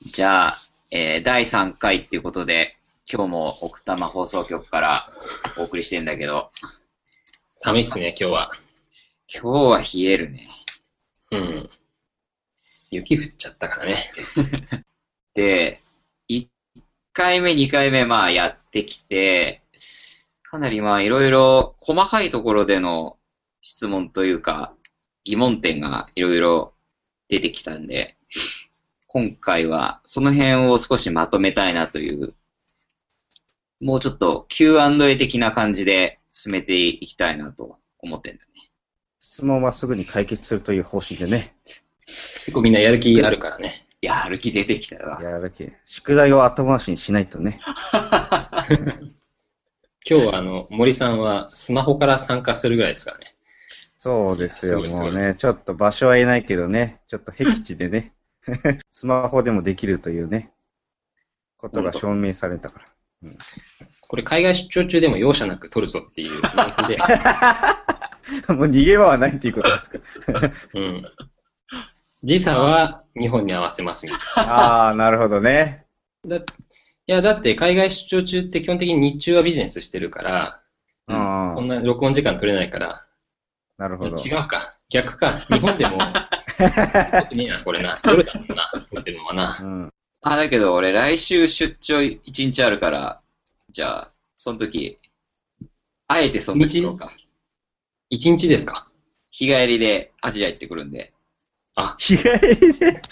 [0.00, 0.56] じゃあ、
[0.90, 5.12] えー第3回っていうことで、今日も奥多摩放送局から
[5.58, 6.50] お送りしてんだけど、
[7.54, 8.50] 寒いっすね、今日は。
[9.28, 10.48] 今日は冷えるね。
[11.32, 11.70] うん。
[12.90, 14.10] 雪降っちゃったからね。
[15.34, 15.82] で、
[16.30, 16.48] 1
[17.12, 19.62] 回目、2回目、まあやってきて、
[20.44, 23.18] かなりまあいろいろ細かいところでの
[23.60, 24.74] 質問というか、
[25.24, 26.72] 疑問点がいろいろ
[27.28, 28.16] 出てきたんで、
[29.12, 32.32] 今回はその辺を少しまとめたいなという、
[33.80, 38.70] もうちょっと Q&A 的な感じで進めていきたいなと思ってんだね。
[39.18, 41.56] 質問はすぐに解決するという方針でね。
[42.06, 43.84] 結構みんなやる気あるからね。
[44.00, 45.20] いや、歩き出てきたわ。
[45.20, 45.72] やる気。
[45.84, 47.58] 宿題を後回しにしないとね。
[50.08, 53.34] 今日はあの、森さんはスマホから参加するぐらいですからね。
[53.96, 55.34] そうですよ、すごいすごいうもね。
[55.34, 57.00] ちょっと場所は言えないけどね。
[57.08, 58.14] ちょっと僻地でね。
[58.90, 60.52] スマホでもできるというね。
[61.56, 62.80] ことが証明されたか
[63.22, 63.30] ら。
[64.00, 66.96] これ海外出張中でも容赦なく取るぞっていう感じで。
[68.54, 69.98] もう逃げ場はないっていうことですか。
[70.74, 71.04] うん。
[72.22, 75.86] 時差は日本に合わせますみたいああ、なるほどね。
[76.24, 76.38] な。
[76.38, 80.62] だいや、だって海外出張中って基本的に日中はビジネスしてるから、
[81.08, 81.68] うこんん。
[81.68, 83.06] な録音時間取れないから、
[83.78, 84.16] なるほど。
[84.16, 84.76] 違うか。
[84.90, 85.38] 逆か。
[85.48, 85.98] 日本でも、
[87.22, 88.00] 特にな、これな。
[88.04, 88.70] 夜だもんな。
[88.92, 89.58] 撮ってるのはな。
[89.62, 89.90] うん。
[90.22, 93.20] あ、だけど俺来週出張1日あるから、
[93.70, 94.98] じゃあ、その時、
[96.08, 97.12] あえてその時取ろうか。
[98.10, 98.48] 一日？
[98.48, 98.88] ですか？
[99.30, 101.12] 日帰りでアジア行ってくるんで、
[101.76, 102.24] あ、日帰
[102.60, 103.02] りで？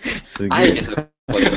[0.24, 0.58] すげえ。
[0.58, 1.02] あえてそこ
[1.38, 1.50] で。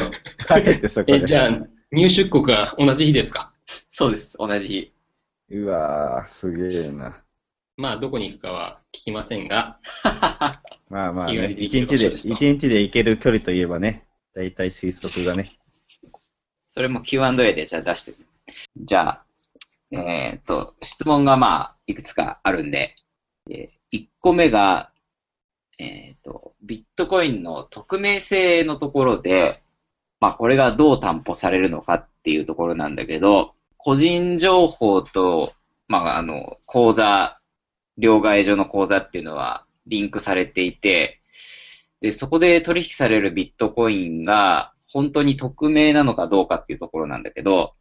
[0.50, 1.26] あえてそこえ、で。
[1.28, 1.60] じゃあ、
[1.92, 3.54] 入出国が同じ日ですか？
[3.90, 5.56] そうです、同じ日。
[5.56, 7.22] うわー、すげえな。
[7.78, 9.80] まあ、どこに行くかは聞きませんが、
[10.90, 11.52] まあまあね。
[11.52, 14.06] 一日で、一日で行ける距離といえばね。
[14.36, 15.58] だいたい推測がね。
[16.68, 18.14] それも Q&A でじゃあ出して。
[18.78, 19.26] じゃあ、
[19.92, 22.96] えーっと、質問がまあ、いくつかあるんで、
[23.50, 24.92] え1個目が、
[25.80, 29.62] えーっと、ビットコインの匿名性のところで、
[30.20, 35.52] まあ、これがどう担保されるのかっていうところなんだけど、個人情報と、
[35.88, 37.41] まあ、あの、口座、
[38.02, 41.22] 両替所の口座っていうのはリンクされていて、
[42.02, 47.76] で、そこで取引されるビットコインが本当に匿名なのかどうかっていうところなんだけど、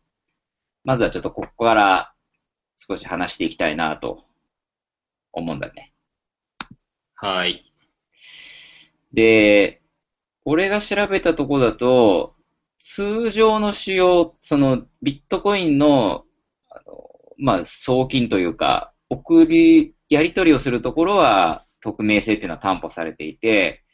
[0.85, 2.13] まずはちょっとここから
[2.77, 4.25] 少し話していきたいなと
[5.33, 5.95] 思うんだね。
[7.15, 7.73] はい。
[9.15, 9.81] で、
[10.45, 12.35] 俺が調べたところだと、
[12.79, 16.25] 通常の使用、そのビットコインの、
[16.71, 23.85] あのまあ、送金というか、送り、やり取りをするところは匿名性っていうのは担保されていて、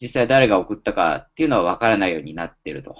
[0.00, 2.96] 実際誰が送ったかっていうのは分からないようになってると。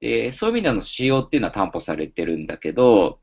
[0.00, 3.20] で、そういう意味での使用っていうのは担保されてるんだけど、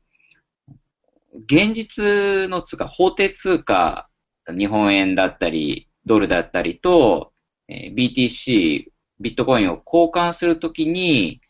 [1.46, 4.08] 現実の通貨、法定通貨、
[4.48, 7.32] 日本円だったり、ドルだったりと、
[7.68, 8.86] え BTC、
[9.20, 11.40] ビットコインを交換するときに、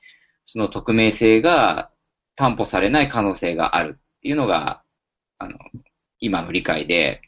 [0.45, 1.91] その匿名性が
[2.37, 4.83] 担保されない可能性があるっていうのが、
[5.39, 5.59] あの、
[6.21, 7.23] 今の理解で、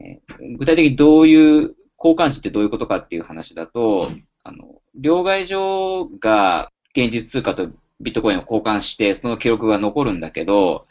[0.00, 1.74] えー具体的にどういう、
[2.04, 4.10] 交換値ってどういうことかっていう話だと、
[4.42, 7.68] あの、両替所が現実通貨と
[8.00, 10.86] ビットコインを交換して、その記録が残るんだけど、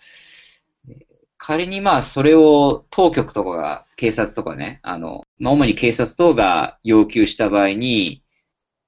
[1.37, 8.23] 仮にまあそれを当局とかが、警察とかね、あの、まあ主に警察等が要求した場合に、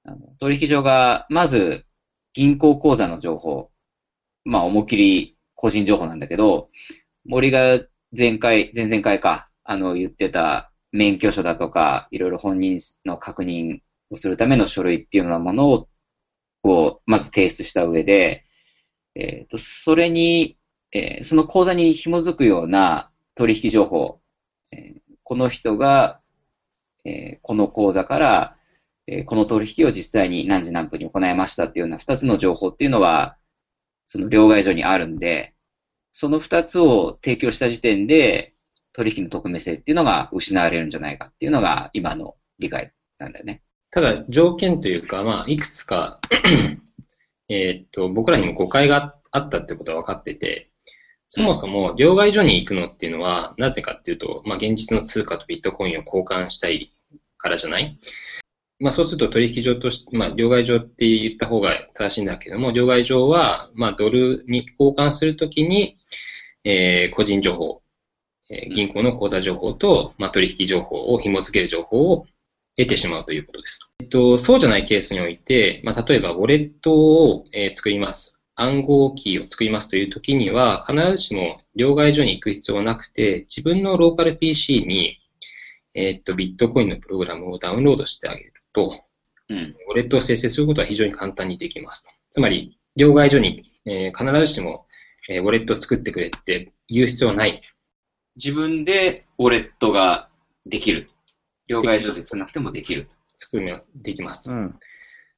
[0.04, 1.84] あの取引所がまず
[2.32, 3.70] 銀行口座の情報、
[4.44, 6.70] まあ思いっきり個人情報なんだけど、
[7.24, 7.80] 森が
[8.16, 15.88] 前回、前々回か、あの言ってた免許証だとか、いろいろ本人の確認をするための書類っていうようなものを、
[16.62, 18.44] こう、まず提出した上で、
[19.14, 20.58] えっ、と、それに、
[20.92, 24.20] えーその口座に紐づくような取引情報、
[24.72, 26.20] えーこの人が、
[27.04, 28.56] えこの口座から、
[29.08, 33.36] えこの取引を実際に何時何分に行いましたっていうような二つの情報っていうのは、
[34.06, 35.55] その両替所にあるんで、
[36.18, 38.54] その二つを提供した時点で、
[38.94, 43.60] 取引の匿名性っていうのが失われるんじゃないかっていうのが今の理解なんだよね。
[43.90, 46.18] ただ、条件というか、まあ、いくつか、
[47.50, 50.70] えっと、僕らにも誤解があったってことは分かってて、
[51.28, 56.94] そもそも両替所に行くのっていうのは、なぜかっていうと、まあ、現実の通貨とビットコインを交換したい
[57.36, 57.98] からじゃない？
[58.78, 65.96] まあ、そうすると取引所として、まあ、両替所って言った方が正しいんだけども、両替所は、まあ、ドルに交換するときに、
[66.64, 67.80] えー個人情報、
[68.50, 72.26] えー銀行の口座情報と、まあ、取引情報を紐付ける情報を
[72.76, 73.88] 得てしまうということです。
[74.00, 78.38] えっと、そうじゃないケースにおいて、まあ、例えば、ウォレットを、えー作ります。
[78.58, 85.18] 暗号キーを作りますという時には、必ずしも両替所に行く必要はなくて、自分のローカル PC に、
[85.94, 89.00] えっと、ビットコインのプログラムをダウンロードしてあげると、
[89.48, 89.76] うん。
[89.88, 92.10] ウォレットを生成することは非常に簡単にできますと。
[92.32, 94.86] つまり、両替所に、えー必ずしも、
[95.28, 97.60] えーウォレットを作ってくれって言う必要はない。
[98.36, 100.28] 自分でウォレットが
[100.66, 101.08] できる。
[101.68, 103.08] 両替所でつなくてもできる。
[103.38, 104.50] 作るのができますと。
[104.50, 104.78] うん。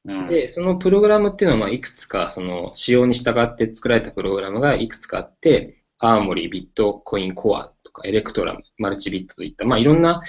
[0.04, 0.28] うん。
[0.28, 10.22] で、そのプログラムっていうのは、まあ、いくつか、その、仕様に従って作られたプログラムがいくつかあって、アーモリー、ビットコインコアとか、エレクトラム、マルチビットといった、まあ、いろんな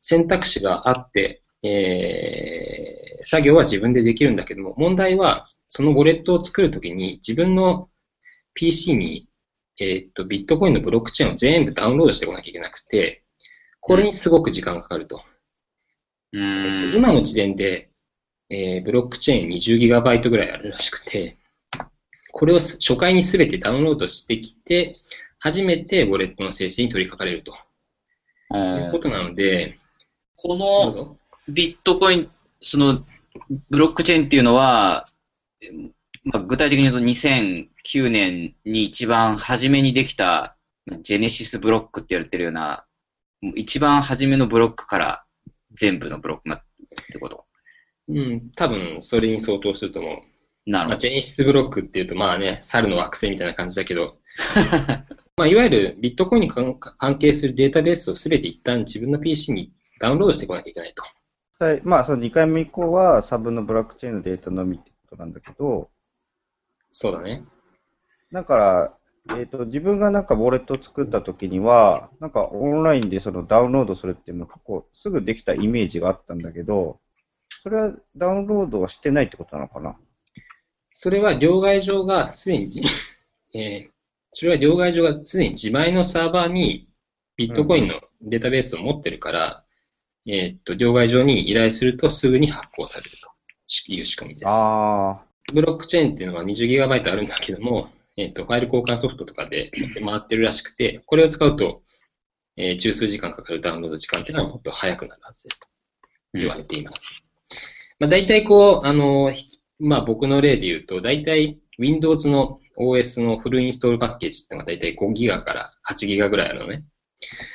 [0.00, 7.88] 選択肢があって、えー、作業は自分でできるんだけども、問題は、そのウォレットを作るときに、自分の
[8.54, 9.28] PC に、
[9.80, 13.22] えーっと、ビットコインのブロックチェーンを全部ダウンロードしてこなきゃいけなくて、
[13.80, 15.22] これにすごく時間がかかると。
[16.32, 17.90] うんと、今の時点で、
[18.50, 21.36] えーブロックチェーン 20GB ぐらいあるらしくて、
[22.32, 24.96] これをす初回にすべてダウンロードしてきて、
[25.38, 27.52] 初めてウォレットの生成に取り掛かれると
[28.50, 29.78] ういうんことなので、
[30.36, 31.16] この。
[31.48, 32.30] ビットコイン、
[32.60, 33.04] その、
[33.70, 35.08] ブロックチェーンっていうのは、
[36.24, 40.56] まあ、具体的に言うと2009年に一番初めにできた、
[41.02, 42.84] ジェネシスブロックって言われてるような、
[43.54, 45.24] 一番初めのブロックから
[45.74, 46.62] 全部のブロックまっ
[47.12, 47.44] てこと。
[48.08, 50.12] うん、多分それに相当すると思う。
[50.70, 54.18] まあ、なるほジェネシスブロックっていうと、まあね、猿の惑星みたいな感じだけど、
[55.36, 61.02] まあ、いわゆるビットコインに関関係するデータベースをすべて一旦自分の PC にダウンロードしてこなきゃいけないと。
[61.58, 65.90] はいまあ、その2回目以降は、サブのブロックチェーンのデータのみってことなんだけど、
[66.90, 67.44] そうだね。
[68.32, 68.94] だから、
[69.36, 77.00] えっ、と、自分がなんかウォレットを作った時には、なんかオンラインでそのダウンロードするっていうのが結構すぐできたイメージがあったんだけど、
[77.62, 79.96] それはダウンロードはしてないってことなのかな？
[80.92, 82.84] それは両替所がすでに、
[83.54, 83.98] えー
[84.32, 86.88] それは両替所がすでに自前のサーバーに
[87.36, 89.64] ビットコインのデータベースを持ってるから、
[90.30, 93.30] えーっと、両替所に依頼するとすぐに発行されると
[93.88, 94.50] いう仕組みです。
[94.50, 95.22] あ
[95.54, 97.88] ブロックチェーンっていうのは 20GB あるんだけども、
[98.18, 99.70] えーっと、ファイル交換ソフトとかで
[100.04, 101.80] 回ってるらしくて、これを使うと、
[102.58, 105.68] えー十数時間かかるダウンロード時間っていうのはもっと早くなるはずですと
[106.34, 107.24] 言われています。
[107.98, 109.46] まあ、大体こう、あの、ひ
[109.78, 116.84] まあ僕の例で言うと、大体 Windows の OS のフルインストールパッケージっていうのが大体5ギガから8ギガぐらいあるのね。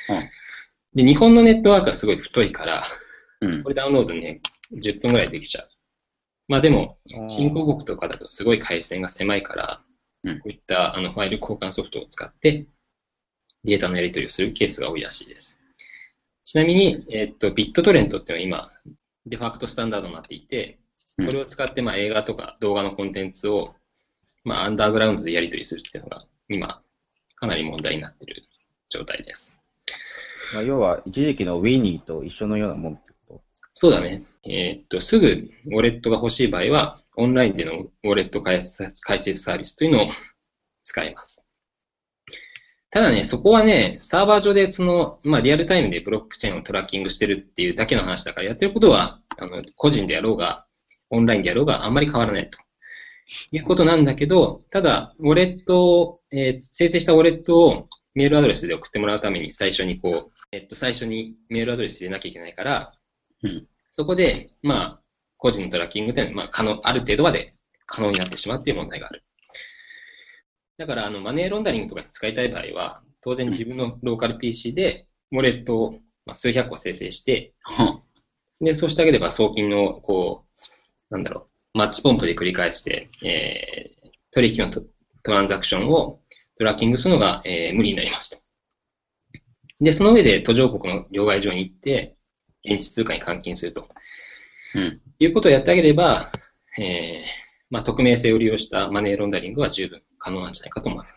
[0.08, 0.43] うん
[0.94, 2.84] で、日本のネットワークがすごい太いから、
[3.40, 3.68] うんこ。
[3.68, 4.40] れダウンロードね、
[4.72, 5.68] 10分ぐらいできちゃう。
[6.48, 7.28] まあでも、あ。
[7.28, 9.80] 新興国とかだとすごい回線が狭いから、
[10.24, 12.66] うんこういったあのファイル交換ソフトを使って
[13.64, 15.60] データのやり取りをするケースが多いらしいです。
[16.44, 18.94] ちなみに、えっと、ビットトレントっていうのは今、
[19.26, 20.78] デファクトスタンダードになっていて、
[21.18, 23.74] うんこれを使ってまあ映画とか動画のコンテンツを、
[24.42, 26.82] まあ、アンダーグラウンドでやり取りするっていうのが今、
[27.36, 28.42] かなり問題になっている
[28.88, 29.54] 状態です。
[30.54, 33.42] まあ、要は、一時期のウィニーと一緒のようなもんってこと？
[33.72, 34.22] そうだね。
[34.44, 38.94] えーっと、すぐウォレットが欲しい場合は、オンラインでのウォレット開設
[39.34, 40.06] サービスというのを
[40.82, 41.44] 使います。
[42.90, 50.66] ただね、そこはね、サーバー上でその、まあ、リアルタイムでブロックチェーンをトラッキングしてるっていうだけの話だから、やってることは、あの、個人でやろうが、
[51.10, 52.58] オンラインでやろうがあんまり変わらないと。
[53.50, 62.92] いうことなんだけど、ただ、ウォレットを、えー生成したウォレットをメールアドレスで送ってもらうために最初にこう、えっと、最初にメールアドレス入れなきゃいけないから、
[63.42, 63.66] うん。
[63.90, 65.00] そこで、まあ、
[65.36, 67.54] 個人のトラッキングで、まあ、可能、ある程度まで
[67.86, 69.24] 可能になってしまうっていう問題がある。
[70.78, 75.92] だから、あの、マネーロンダリングとかに使いたい場合は、当然自分のローカル PC で、ウォレットを、
[76.26, 78.00] まあ、数百個生成して、うん
[78.60, 80.44] で、そうしてあげれば送金の、こ
[81.10, 84.82] う、なんだろう、マッチポンプで繰り返して、えー、取引のト
[85.22, 86.20] トランザクションを
[86.58, 88.38] トラッキングするのが、えー無理になりますと。
[89.80, 92.16] で、その上で途上国の両替所に行って、
[92.64, 93.88] 現地通貨に換金すると
[94.74, 95.00] うん。
[95.18, 96.32] いうことをやってあげれば、
[96.78, 97.22] えー、
[97.70, 101.08] まあ、匿名性を利用したマネーロンダリングは十分可能なんじゃないかと思うと。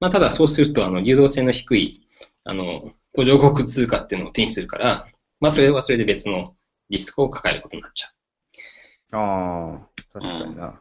[0.00, 2.06] まあ、ただそうすると、あの、流動性の低い、
[2.44, 5.08] あの、途上国通貨っていうのを手にするから、
[5.40, 6.54] まあ、それはそれで別の
[6.90, 9.10] リスクを抱えることになっちゃう。
[9.10, 9.16] と。
[9.18, 10.80] ああ、確かにな。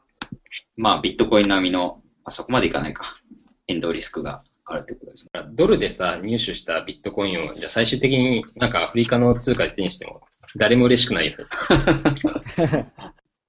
[0.76, 3.16] まあ、ビットコイン並みの、あそこまでいかないか。
[3.68, 5.42] 変動リスクがあるってことですね。
[5.52, 10.22] ドルでさ、入手したビットコインを、じゃあ最終的になんかアフリカの通貨で手にしても、
[10.56, 11.46] 誰も嬉しくないよね。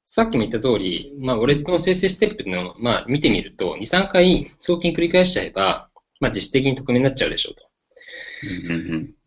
[0.05, 7.69] さっきも言った通り、まあ、ウォレットの生成ステップの、まあ、見てみると、2、3回送金繰り返しちゃえば、まあ、実質的に匿名になっちゃうでしょうと。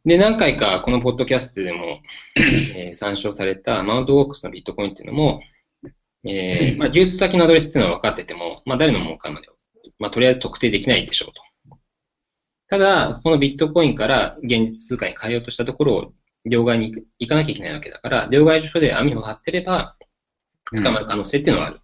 [0.05, 2.01] で、何回かこのポッドキャストでも、
[2.75, 5.41] えー参照されたマウントウォークスのビットコインっていうのも、
[6.25, 9.53] えーまあ、流出先のアドレスっていうのは分かってても、まあ、誰のものかまでは、
[10.01, 11.77] まあ、とりあえず特定できないでしょうと。
[12.67, 19.95] ただ、このビットコインから現実通貨に変えようとしたところを、両替に行かなきゃいけないわけだから、両替所で網を張ってれば、
[20.75, 21.81] 捕まる可能性っていうのはある。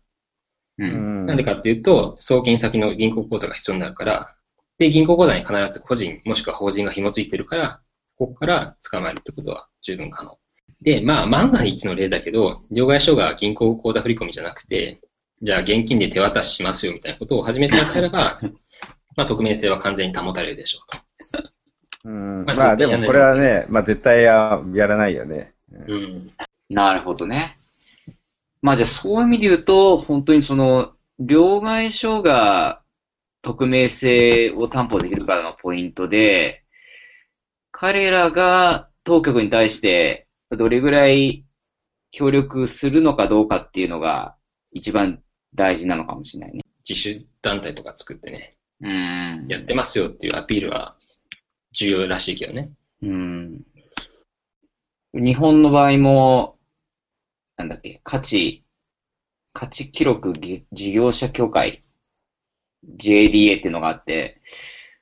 [0.79, 0.83] う。
[0.83, 1.25] うんん。
[1.27, 4.35] なんでかっていうと、送金先の銀行口座が必要になるから、
[4.79, 7.81] で、銀行口座に必ず個人、もしくは法人が紐付いてるから、
[8.15, 10.39] ここから捕まえるってことは十分可能。
[10.81, 15.01] で、まあ、万が一の例だけど、両替所が銀行口座振込じゃなくて、
[15.41, 18.39] じゃあ現金で手渡ししますよみたいなことを始めちゃったらば、
[19.15, 21.07] まあ、匿名性は完全に保たれるでしょうと。
[22.05, 25.53] うん、まあまあでもこれはね、まあ絶対ややらないよね。
[25.87, 26.31] うん。
[26.69, 27.59] なるほどね。
[28.61, 32.81] まあじゃあそういう意味で言うと、本当にその、両替所が
[33.41, 36.63] 匿名性を担保できるからのポイントで、
[37.71, 41.45] 彼らが当局に対してどれぐらい
[42.11, 44.35] 協力するのかどうかっていうのが
[44.71, 45.21] 一番
[45.55, 46.61] 大事なのかもしれないね。
[46.87, 49.47] 自主団体とか作ってね、うん。
[49.49, 50.95] やってますよっていうアピールは
[51.71, 52.71] 重要らしいけどね。
[53.01, 53.61] うん。
[55.13, 56.57] 日本の場合も、
[57.55, 58.63] なんだっけ、価値、
[59.53, 61.83] 価値記録ぎ事業者協会、
[62.99, 64.41] JDA っていうのがあって、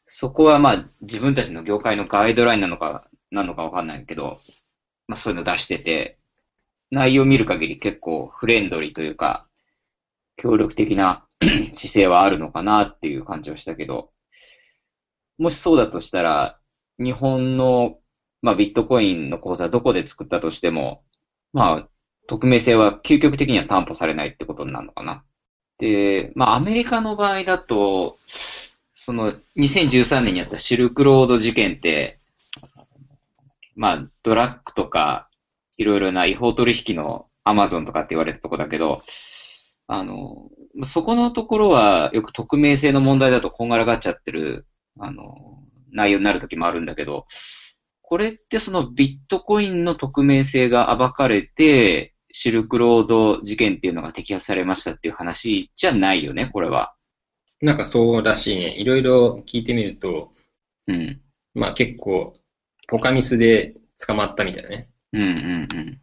[0.08, 4.38] そこはまあ自分たちの業界のガイドラインなのか、なのかわかんないけど、
[5.08, 6.18] まあそういうの出してて、
[6.92, 9.48] 内容を見る限り結構フレンドリーというか、
[10.38, 14.12] 協力的な 姿勢はあるのかなっていう感じはしたけど、
[15.38, 16.60] もしそうだとしたら、
[16.98, 17.98] 日本の、
[18.42, 21.04] まあ、ビットコインの口座どこで作ったとしても、
[21.52, 21.90] まあ、
[22.28, 25.24] 匿名性は究極的には担保されないってことになるのかな。
[25.78, 28.18] で、まあ、アメリカの場合だと、
[28.94, 32.20] その、2013年にあったシルクロード事件って、
[33.76, 35.30] まあ、ドラッグとか、
[35.78, 39.02] いろいろな違法取引のアマゾンとかって言われたとこだけど、
[39.88, 40.50] あの、
[40.84, 44.68] そこのところはよく匿名性の問題だとこんがらがっちゃってる、
[45.00, 47.28] あの、内容になる時もあるんだけど、
[48.02, 56.94] これってそのビットコインの匿名性が暴かれて、シルクロード事件っていうのが摘発されましたっていう話じゃないよね、これは。
[57.62, 58.76] なんかそうらしいね。
[58.78, 60.34] いろいろ聞いてみると、
[60.88, 61.22] うん。
[61.54, 62.36] まあ結構、
[62.88, 63.76] ポカミスで
[64.06, 64.90] 捕まったみたいなね。
[65.14, 66.02] うんうんうん。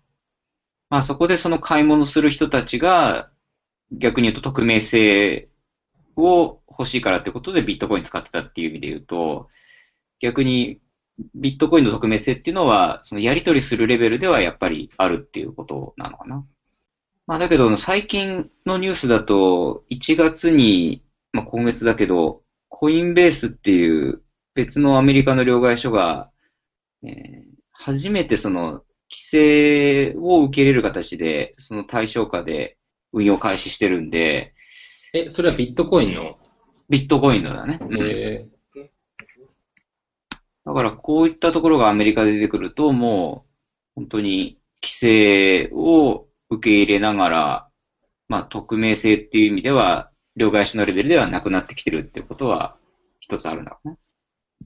[0.89, 3.31] まあそこでその買い物する人たちが、
[3.93, 5.49] 逆に言うと匿名性
[6.17, 9.49] を欲しいからってことでビットコイン使ってたっていう意味で言うと、
[10.21, 10.81] 逆に
[11.35, 16.47] ビットコインの匿名性っていうのは、そのやり取りするレベルではやっぱりあるっていうことなのかな。
[17.27, 24.23] まあだけど最近のニュースだと、1月に、まあ今月だけど、コインベースっていう
[24.55, 26.31] 別のアメリカの両替所が、
[27.05, 27.53] えー
[27.85, 32.77] 初めてその規制を受け入れる形で、その対象下で
[33.13, 34.55] 運用開始してるんで、
[35.13, 36.39] え、それはビットコインの、
[36.89, 37.79] ビットコインのだね。
[37.81, 38.49] うんえ
[40.65, 43.47] だからこういったところがアメリカで出てくると、も
[43.97, 47.69] う本当に規制を受け入れながら、
[48.29, 52.77] まあ匿名性っていう意味では、両替所のレベルではなくなってきてるっていうことは
[53.21, 53.99] 一つあるんだろうね。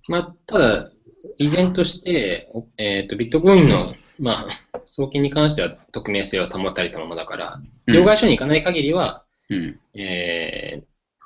[0.09, 0.91] まあ、ただ、
[1.39, 9.81] 依然として、おえっ、と、ビットコインの、まあ、送金に関しては匿名性は保たれたままだから、両替所に行かない限りは、うん。
[9.95, 10.83] え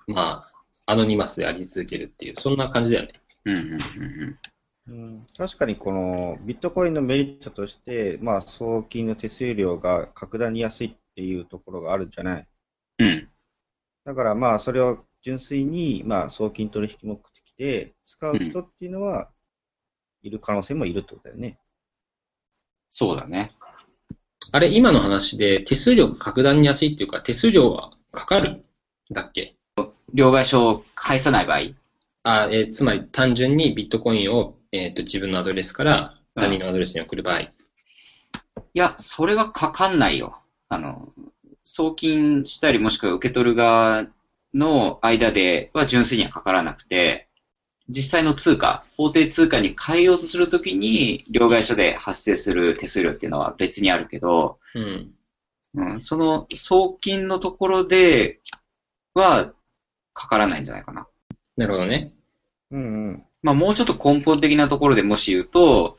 [0.09, 0.45] ー、ま
[0.87, 3.13] あ、アノニマスであり続けるっていう、そんな感じだよね。
[3.45, 3.59] うん。
[3.59, 3.73] うん。
[3.73, 4.39] うん。
[4.89, 12.47] うん確かにこのビットコインのメリットとして、まあ、送金の手数料が格段に安いっていうところがあるんじゃない？
[12.99, 13.29] うん。
[14.05, 19.31] だからまあ、それを純粋に、まあ、送金取引目的で使う人っていうのは、
[20.23, 21.59] いる可能性もいるってことだよね。
[22.91, 23.51] そうだね。
[24.53, 28.65] あれ、今の話で手数料が格段に安いっていうか、手数料はかかるん
[29.13, 29.55] だっけ？
[30.13, 31.59] 両替所を返さない場合？
[32.25, 37.41] あ、えーつまり単純にビットコインを、えっ、と、自分のアドレスから他人のアドレスに送る場合。
[37.41, 37.51] い
[38.75, 40.39] や、それはかかんないよ。
[40.69, 41.13] あの、
[41.65, 44.07] 送金したりもしくは受け取る側
[44.53, 47.29] の間では純粋にはかからなくて、
[47.91, 55.13] 実際の通貨、法定通貨に変えようとするときに、両替所で発生する手数料っていうのは別にあるけど、うん。
[55.75, 58.41] うん、その送金のところで
[59.15, 59.53] は
[60.15, 61.07] かからないんじゃないかな。
[61.57, 62.13] なるほどね。
[62.71, 63.25] うんうん。
[63.43, 65.99] まあもうちょっと根本的なところでもし言うと、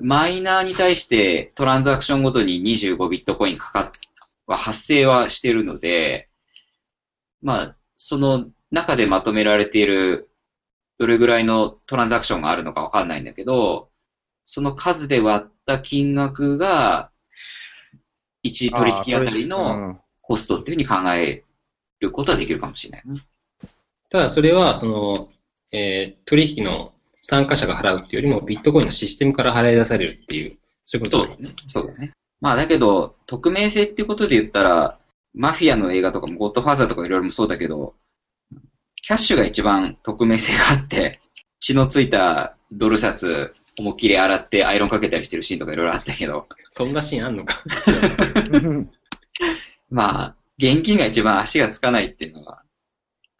[0.00, 3.90] マイナーに対してトランザクションごとに25ビットコインかかっ、
[4.46, 6.28] は発生はしているので、
[7.42, 10.27] まあ、その中でまとめられている
[10.98, 13.88] どれぐらいのトランザクションがあるのかわかんないんだけど、
[14.44, 17.10] その数で割った金額が、
[18.44, 21.44] 1取引あたりのコストっていうふうに考え
[22.00, 23.14] ることはできるかもしれないな。
[24.10, 25.28] ただそれは、その、
[25.72, 31.54] えー、取引の参加者が払うっていうよりも、ビットコインのシステムから払い出されるっていう、そういうことだね。
[31.66, 32.12] そうだね。
[32.40, 34.98] まあだけど、匿名性っていうことで言ったら、
[35.34, 37.94] マフィアの映画とかも、ゴッドファーザーとかいろいろもそうだけど、
[39.08, 41.20] キャッシュが一番匿名性があって、
[41.60, 46.46] 血のついたドル札、思いっきり洗ってアイロンかけたりしてるシーンとかいろいろあったけど。
[46.68, 47.64] そんなシーンあんのか？
[49.88, 52.60] まあ、現金が一番足がつかないっていうのは、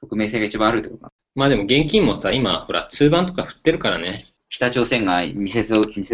[0.01, 4.25] 匿名性が一番あるってことまあでも現金もさ、今、ほら、通番とか振ってるからね。
[4.49, 5.63] 北朝鮮が偽偽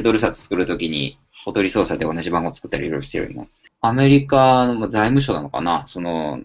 [0.02, 3.48] ドル札作るときに、小取操作で同じ番号作ったりいろいろしてるよね。
[3.80, 5.86] アメリカの財務省なのかな？
[5.86, 6.42] その、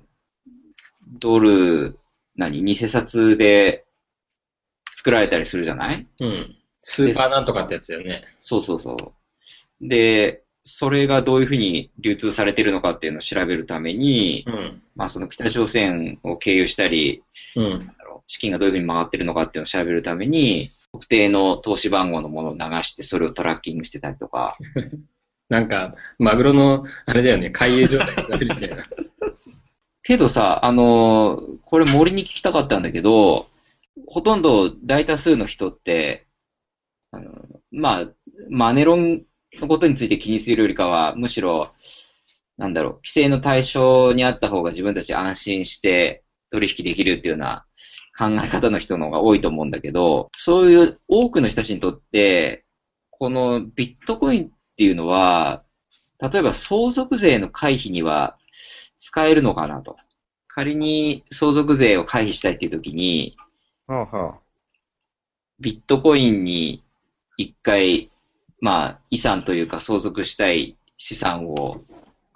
[1.20, 1.98] ドル、
[2.40, 2.64] 何？
[2.64, 3.86] 偽札で
[4.92, 6.08] 作られたりするじゃない？
[6.22, 6.56] うん。
[6.82, 8.24] スーパーなんとかってやつだよね。
[8.38, 8.96] そうそうそ
[9.82, 9.88] う。
[9.88, 17.24] で、それがどういうふうに流通されているのかっていうのを調べるために、うん、まあその北朝鮮を経由したり、
[17.56, 17.92] うん、
[18.28, 24.50] 資金がどういうふうに回ってるのかっていうのを調べるために、特定の投資番号のものを流してそれをトラッキングしてたりとか。
[25.50, 28.84] なんか、マグロの、あれだよね、海泳状態になるみたいな。
[30.10, 33.46] けどさ、あのこれ森に聞きたかったんだけど、
[34.08, 36.26] ほとんど大多数の人って、
[37.12, 37.32] あの
[37.72, 38.08] まあ、
[38.50, 39.22] マネロン
[39.62, 41.74] のことについて気にするよりかは、むしろ、
[42.58, 47.66] なんだろう、規制の対象にあった方が自分たち安心して取引できるっていうような
[48.18, 52.66] 考え方の人の方が多いと思うんだけど、そういう多くの人たちにとって、
[53.12, 55.62] このビットコインっていうのは、
[56.20, 58.40] 例えば相続税の回避には
[59.00, 59.98] 使えるのかなと。
[60.48, 63.38] 仮に相続税を回避したいっていう時に、
[63.88, 64.40] はあはあ、
[65.60, 66.84] ビットコインに
[67.38, 68.12] 一回
[68.62, 71.82] まあ、遺産というか相続したい資産を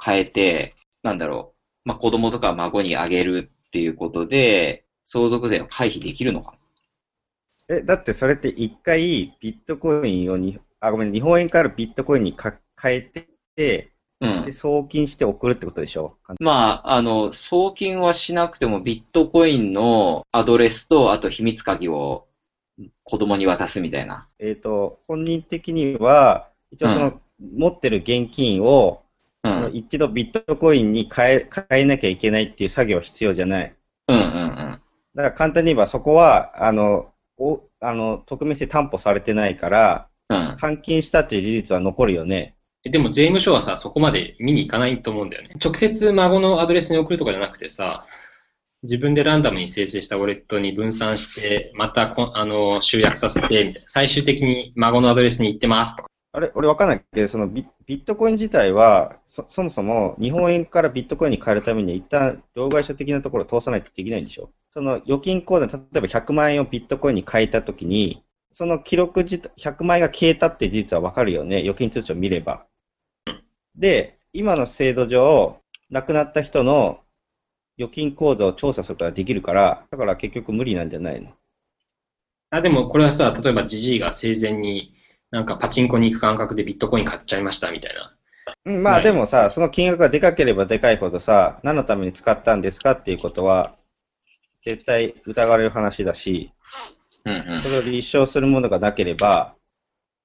[0.04, 1.54] 変えて、なんだろ
[1.86, 6.54] う、まあ子供とか孫にあげるっていうことで、相続税を回避できるのか
[7.70, 13.93] なえ、だってそれって一回ビットコインをに、あ、ごめん、日本円からビットコインにか変えて、
[14.24, 16.16] うん、で送金して送るってことでしょ？
[16.40, 22.26] まあ、あの、送金はしなくてもビットコインのアドレスと、あと秘密鍵を
[23.04, 24.30] 子供に渡すみたいな。
[24.40, 27.20] えっ、ー、と、本人的には、一応その、うん、
[27.58, 29.04] 持ってる現金を、
[29.44, 33.76] うん、一度ビットコインに変え、変えなきゃいけないっていう作業は必要じゃない。
[34.08, 34.82] うんうんうん。
[35.16, 40.56] だから簡単に言えばそこは、あの、お、あの、匿名性担保されてないから、うん。
[40.58, 42.56] 換金したっていう事実は残るよね。
[42.84, 45.56] でも税務署はさ、そこまで見に行かないと思うんだよね。
[45.64, 48.06] 直接孫のアドレスに送るとかじゃなくてさ、
[48.84, 56.10] 自分でランダムに生成したウォレットに分散して、またこ、あの、集約させて、最終的に孫のアドレスに行ってますとか。
[56.34, 64.50] あれ、俺わかんないけど、そのビビットコイン自体はそ、そもそも日本円からビットコインに変えるために一旦、両替所的なところを通さないとできないんでしょ？
[64.74, 71.60] その預金口座、例えば100万円をビットコインに変えたときに、その記録自体、100万円が消えたって事実はわかるよね？
[71.60, 72.66] 預金通帳を見れば。
[73.76, 75.58] で、今の制度上、
[75.90, 77.00] 亡くなった人の
[77.78, 81.32] 預金口座を調査することができるから、だから結局無理なんじゃないの？
[82.52, 84.94] あ、でもこれはさ、例えばジジイが生前に
[85.32, 88.16] なんかパチンコに行く感覚でビットコイン買っちゃいましたみたいな。
[88.66, 93.76] うん、まあでもさ、その金額がでかければでかいほどさ、何のために使ったんですかっていうことは、
[94.64, 96.52] 絶対疑われる話だし、
[97.26, 99.56] うんうん、それを立証するものがなければ、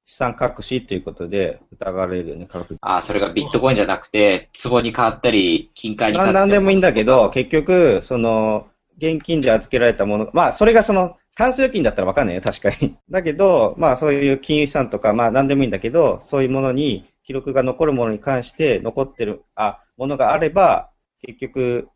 [0.08, 2.48] 資産隠しということで疑われるよね、
[2.80, 6.46] ああ、それがビットコインじゃなくて、壺に変わったり、金塊に変わったり。
[6.46, 12.96] なんでもいいんだけど、結局、その、現金で預けられたもの、まあ、それがその、単数預金だったらわかんないよ、確かに。
[13.10, 20.88] だけど、まあ、そういう金融資産とか、まあ、なんでもいいんだけど、そういうものに、記録が残るものに関して残ってる、あ、ものがあれば、
[21.20, 21.90] 結局、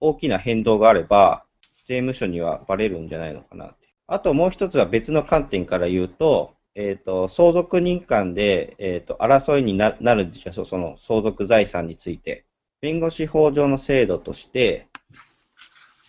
[0.00, 1.44] 大きな変動があれば、
[1.84, 3.86] 税務署にはバレるんじゃないのかなって。
[4.06, 12.44] あともう一つは別の観点から言うと、えっ、ー、と、相続人間で、えっ、ー、と、争いになるんですよ、その相続財産について。
[12.80, 14.86] 弁護士法上の制度として、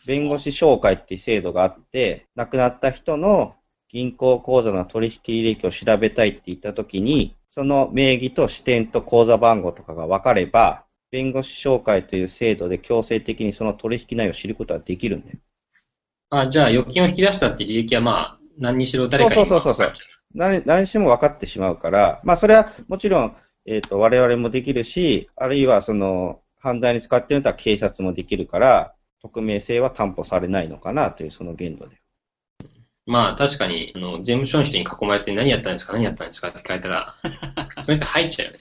[0.06, 3.56] 弁護士紹介っていう制度があって、亡くなった人の
[3.90, 15.38] 銀行口座の取引履歴を調べたいって言ったときに、その名義と支店と口座番号とかが分かれば、弁護士紹介という制度で強制的にその取引内容を知ることができるんだよ。
[16.30, 19.94] あ、じゃあ預金を引き出したって履歴はまあ、何にしろ誰かにそうそうそうそう。
[20.34, 31.98] 何、何しも分かってしまうから、まあそれはもちろん、えっ、ー、と、我々もできるし、あるいはその、犯罪に使っているのは警察もできるから、匿名性は担保されないのかなというその限度で。
[33.06, 37.16] まあ確かに、あの、税務署の人に囲まれて何やったんですか何やったんですかって聞かれたら、
[37.82, 38.60] その人入っちゃうよね。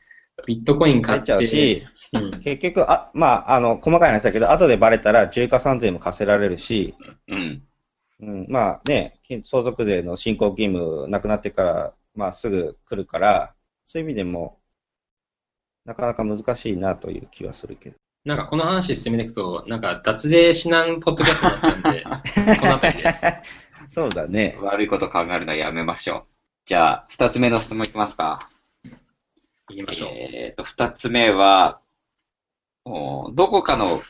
[0.46, 1.32] ビットコイン買って。
[1.32, 2.40] 入っちゃうし、うん。
[2.40, 6.94] 結局、あ、まあ、あの、細かい話だけど、後でバレたら重加算税も課せられるし、
[7.28, 7.62] うん。
[8.20, 13.54] うん、まあね、相続税の申告義務なくなってから、まあすぐ来るから、
[13.86, 14.58] そういう意味でも、
[15.84, 17.96] なかなか難しいなという気はするけど。
[18.24, 22.02] なんかこの話進めていくと、なんか脱税指南ポッドキャストになっちゃうんで、
[22.60, 23.12] この辺りで。
[23.88, 24.56] そうだね。
[24.62, 26.24] 悪いこと考えるのはやめましょう。
[26.64, 28.48] じゃあ、二つ目の質問いきますか。
[29.68, 30.10] 行きましょう。
[30.12, 31.80] えっと、二つ目は、
[32.86, 34.00] おどこかの、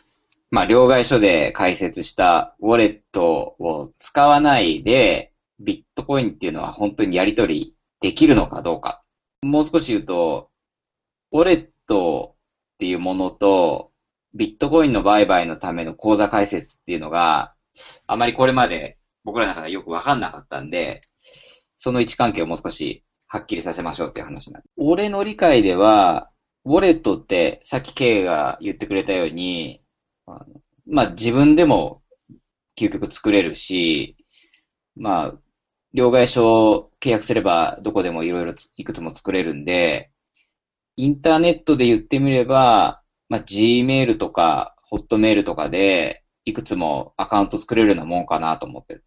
[0.54, 9.02] まあ、両替所で開設したウォレットを使わないで、ビットコインっていうのは本当にやり取りできるのかどうか。
[9.42, 10.50] もう少し言うと、
[11.32, 13.90] ウォレットっていうものと、
[14.32, 17.54] ビットコインの売買のための口座開設っていうのが、
[18.06, 21.00] あまりこれまで僕らの中でよくわかんなかったんで、
[21.78, 24.68] その位置関係をもう少しはっきりさせましょうっていう話なんで。
[24.76, 26.30] 俺の理解では、
[26.64, 29.80] ウォレットって、さっき K が言ってくれたように、
[30.26, 32.02] あのまあ自分でも
[32.76, 34.16] 究極作れるし、
[34.96, 35.34] まあ、
[35.92, 40.10] 両替所契約すればどこでもいろいろいくつも作れるんで、
[40.96, 49.04] インターネットで言ってみれば、まあ Gmail とか Hotmail とかでいくつもアカウント作れるようなもんかなと思ってる。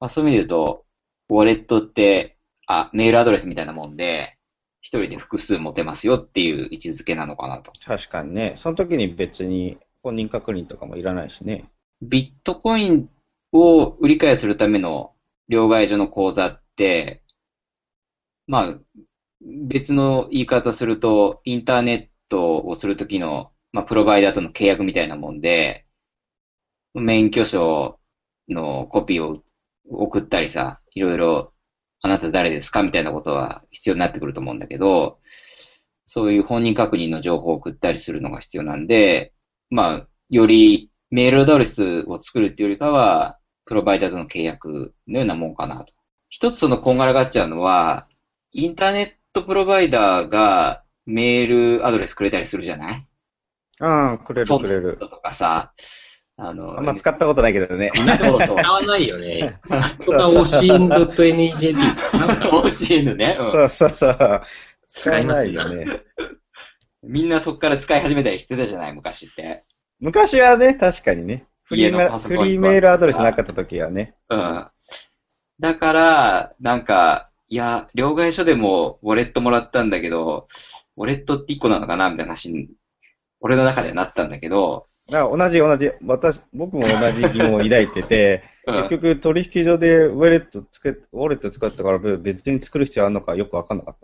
[0.00, 0.84] まあそういう意味で言うと、
[1.30, 4.36] ウォレットって、あ、メールアドレスみたいなもんで、
[4.80, 7.72] 一人で複数持てますよっていう位置づけなのかなと。
[7.84, 8.54] 確かにね。
[8.56, 11.68] その時に別に本人確認とかもいらないしね。
[12.00, 13.10] ビットコイン
[13.52, 15.12] を売り買いするための
[15.48, 17.22] 両替所の口座って、
[18.46, 18.78] まあ、
[19.42, 25.84] 別の言い方すると、インターネットをするときの、まあ、プロバイダーとの契約みたいなもんで、
[26.94, 28.00] 免許証
[28.48, 29.42] のコピーを
[29.90, 31.52] 送ったりさ、いろいろ、
[32.00, 35.18] あなた誰ですかみたいなことは必要になってくると思うんだけど、
[36.06, 39.34] そういう本人確認の情報を送ったりするのが必要なんで、
[39.70, 45.92] まあ、よりメールアドレスを作るっていうよりかは、プロバイダーとの契約のようなもんかなと。
[46.30, 48.06] 一つそのこんがらがっちゃうのは、
[48.52, 53.06] インターネットプロバイダーがメールアドレスくれたりするじゃない？
[53.80, 54.96] ああ、くれるソくれる。
[54.98, 55.72] とかさ、
[56.36, 57.90] あの、あんま使ったことないけどね。
[57.94, 58.58] そうそう。
[58.60, 59.58] 使わないよね。
[60.04, 62.50] とか OCN.NEJP 使うから。
[62.62, 64.42] OCN ね、うんそうそうそう。
[64.86, 65.86] 使使えないますないよね。
[67.02, 69.64] みんなそこから使い始めたりしてたじゃない、昔って。
[70.00, 71.46] 昔はね、確かにね。
[71.64, 74.14] フリーメーメールアドレスなかった時はね。
[74.30, 74.66] うん。
[75.60, 80.48] だから、なんか、いや、両替所でもウォレットもらったんだけど、
[80.96, 82.10] ウォレットって一個なのかな？
[82.10, 82.68] みたいな話に、
[83.40, 93.96] 俺の中ではなったんだけど、同じ同じ、私、僕も同じ疑問を抱いてて、うん結局取引所でウォレットつけ、ウォレット使ったから別に作る必要あるのかよくわかんなかっ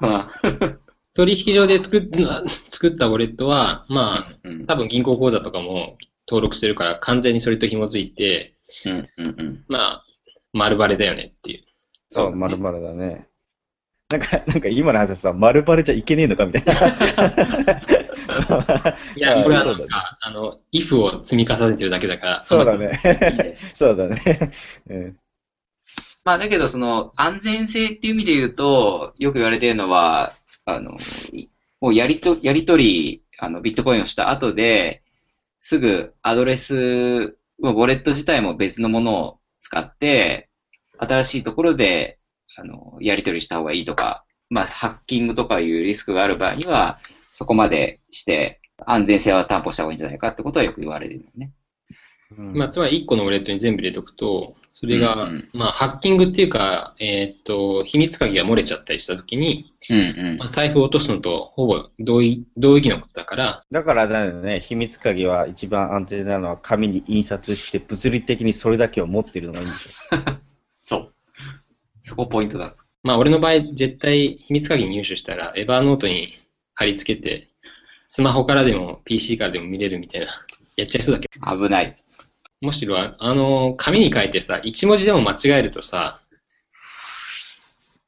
[0.00, 0.06] た。
[0.06, 0.78] うん
[1.14, 2.02] 取引所で作っ
[2.68, 5.96] 作ったウォレットは、まあ、うん多分銀行口座とかも
[6.28, 10.04] 登録してるから完全にそれと紐づいて、うんうんうんまあ、
[10.52, 11.64] 丸バレだよねっていう。
[12.10, 13.28] そう、丸々だね。
[14.10, 16.72] なんか、なんか今の話はさ、丸バレじゃいけねえのかみたいな。
[19.16, 22.40] いや、あこれはなんか、あの、if を積み重ねてるだけだから。
[22.40, 22.86] そうだね。
[22.86, 22.92] いい
[23.38, 23.74] です。
[23.76, 24.16] そうだね。
[24.88, 25.18] うん
[26.24, 30.30] まあ、だけど、その、安全性っていう意味で言うと、よく言われているのは、
[30.64, 30.96] あの、
[31.80, 35.02] もうやりと、やりとり、あの、ビットコインをした後で、
[35.60, 40.48] すぐアドレス、ウォレット自体も別のものを使って、
[40.98, 42.18] 新しいところで、
[42.56, 46.98] あの、やり取りした方がいいとか、まあ、ハッキングとかいうリスクがある場合には、
[47.32, 51.52] そこまでして、安全性は担保した方がいいんじゃないかってことはよく言われてるよね。
[52.36, 60.00] うんまあ、つまり1個のウォレットに全部入れとくと、それが、うんうんまあ、ハッキングっていうか、えーっと、秘密鍵が漏れちゃったりしたときに、うんう
[60.34, 69.90] んまあ、財布を落とすのとほぼ同意、同意義のことだから、だからだよね、秘密鍵は一番安全なのは紙に印刷して物理的にそれだけを持っているのがいいんでしょ。
[70.76, 71.14] そう。
[72.00, 72.74] そこポイントだ。
[73.04, 76.34] まあ、俺の場合、絶対秘密鍵入手したら、エバーノートに
[76.74, 77.48] 貼り付けて、
[78.08, 80.44] スマホからでも PC からでも見れるみたいな、
[80.76, 81.64] やっちゃいそうだけど。
[81.64, 81.96] 危ない。
[82.64, 86.20] むしろ、ああの、紙に書いてさ、一文字でも間違えるとさ、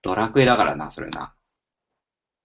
[0.02, 1.34] ドラクエだからな、それな。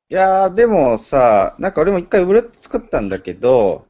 [0.09, 3.87] いやー、でもさ、なんか俺も一回ウォレット作ったんだけど、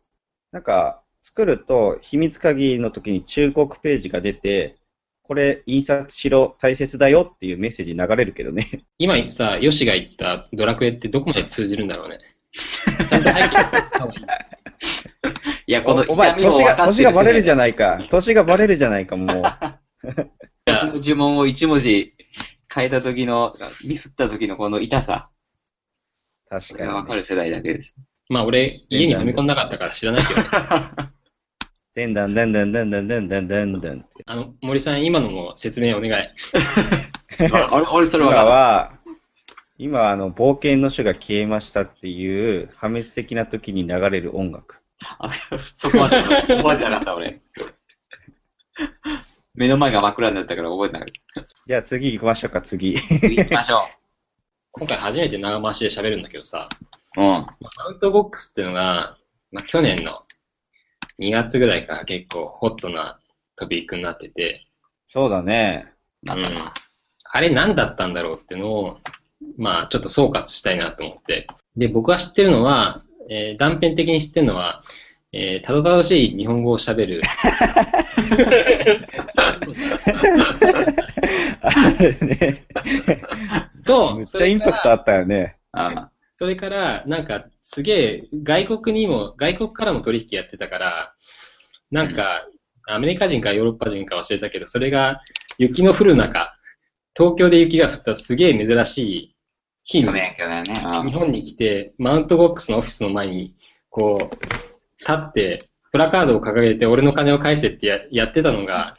[0.52, 4.76] なんか作ると秘密鍵の時に忠告ページが出て、
[5.24, 8.68] これ印刷しろ、大切だよっていうメッセージ流れるけどね。
[9.00, 12.20] 今さ、ヨシが言ったドラクエってどこまで通じるんだろうね。
[13.10, 14.51] ちゃんと背景
[15.72, 18.06] いや、このおお前、年が、年がバレるじゃゃないか。
[18.10, 19.42] 年がバレるじゃないか、もう。
[20.68, 22.14] 呪文を一文字
[22.68, 23.54] 変えた時の、
[23.88, 25.32] ミスった時のこの痛さ。
[26.50, 27.96] 確かに、それがわかる世代だけです。
[28.28, 30.42] まあ俺、家に踏み込んなかったから知らないけど、
[31.96, 34.24] でんだんでんだんでんだんでんだんでんだんって。
[34.26, 36.24] あの、森さん、今のも説明お願い。
[37.54, 38.92] あ俺、俺それ今わかは、
[39.78, 44.81] 今、あの、冒険の書が消えましたっていう破滅的な時に流れる音楽。
[45.02, 45.08] る。
[45.20, 45.32] あ
[45.76, 47.42] そこまで覚えてなかった、俺。
[49.54, 52.96] 目の前が真っ暗になったから覚えてなかっじゃあ次行きましょうか、次。
[52.96, 53.02] た。
[53.02, 53.84] 次行きましょ
[54.72, 56.70] 今回初めて長回しで喋るんだけどさ、
[57.18, 57.22] う。
[57.22, 57.26] うん。
[57.26, 59.18] まあアウトボックスっていうのが、
[59.52, 60.24] まあ、去年の
[61.20, 63.20] 2月ぐらいから結構ホットな
[63.58, 64.66] トピックになってて、
[65.08, 65.86] そうだね。
[66.32, 66.74] うんなんか、
[67.24, 69.00] あれ何だったんだろうっていうのを、
[69.58, 71.48] まあちょっと総括したいなと思って。
[71.76, 74.82] で、僕が知ってるのは、えー断片的に知ってるのは、
[75.34, 77.22] えーたどたどしい日本語を喋る。
[81.62, 82.66] あれね。
[83.86, 85.58] と、めっちゃインパクトあったよね。
[85.72, 91.14] あそれから、なんか、すげえ、外国にも、外国からも取引やってたから、
[91.92, 92.48] なんか、
[92.88, 95.22] アメリカ人かヨーロッパ人か忘れたけど、それが
[95.60, 96.58] 雪の降る中、
[97.16, 99.36] 東京で雪が降ったすげえ珍しい
[99.84, 101.10] 日に去年、去年ね。
[101.10, 103.56] 日本に来て、マウントボックスのオフィスの前に、
[103.90, 104.36] こう、
[105.00, 105.60] 立って、
[105.92, 108.96] プラカードを掲げて、俺の金を返せってややってたのが、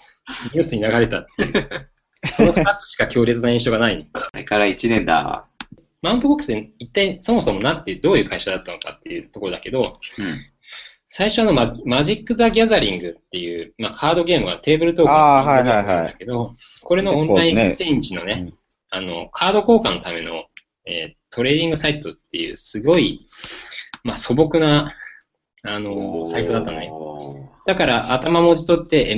[0.52, 1.88] ニュースに流れたっていう。
[2.24, 4.06] その2つしか強烈な印象がない。
[4.12, 5.46] あれから1年だ。
[6.02, 9.96] マウントゴックスで一体そもそもなってどういう会社だったのかっていうところだけど、うん。
[11.08, 18.52] 最初のママジック・ザ・ギャザリングっていう、まあ、カードゲームがテーブルトークのあーはいはいはいなんだけど、これの online exchange のね、ね
[18.88, 20.44] あの、カード交換のための、
[20.86, 23.24] えートレーディングサイトっていうすごい、
[24.04, 24.94] まあ、素朴な、
[25.62, 26.90] あの、サイトだったのね。
[27.64, 29.16] だから頭文字取って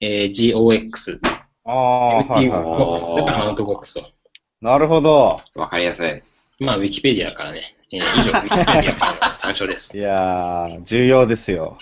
[0.00, 1.18] MTGOX。
[1.64, 3.14] ああ、はい MT はいボはックス。
[3.14, 4.00] だからマウントボックスと。
[4.00, 4.14] い。
[4.60, 5.36] なるほど。
[5.54, 6.22] わかりやすい。
[6.58, 7.76] まあ、ウィキペディアからね。
[7.92, 9.96] えー以上、ウィキペディアからの参照です。
[9.96, 11.78] いやー、重要ですよ。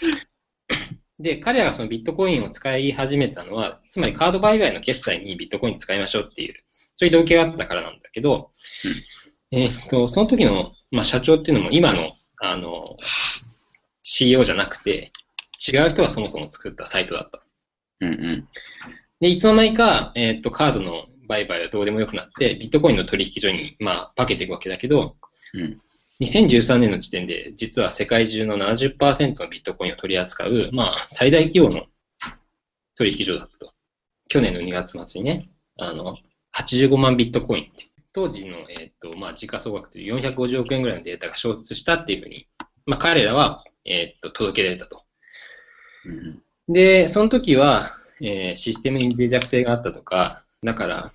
[1.19, 6.55] で、彼らがそのビットコインを使い始めたのは、つまりカード売買の決済にビットコイン使いましょうっていう、
[6.97, 8.51] そういう動機があったからなんだけど、
[9.51, 12.97] えーっと、その時の、まあ、社長っていうのも今の、あの、
[14.03, 15.13] CEO じゃなくて、
[15.67, 17.43] 違う人がそもそも作ったサイトだった。
[18.01, 18.49] うんうん。
[19.21, 25.17] で、いつの間にか、えーっと、カードの売買はどうでもよくなって、ビットコインの取引所に、まあ、化けていくわけだけど、
[25.55, 25.81] うん。
[26.21, 31.87] 2013年の時点で、実は世界中の70%のビットコインを取り扱う、まあ、最大規模の
[32.97, 33.73] 取引所だったと。
[34.29, 36.17] 去年の2月末にね、あの、
[36.57, 42.47] 85万ビットコインっていう当時の、えっ、と、まあ、時価総額という450億円ぐらいのデータが消失したっていうふうに、
[42.85, 45.03] まあ、彼らは、えっ、と、届け出たと。
[46.05, 51.13] うんで、その時は、えーシステムに脆弱性があったとか、だから、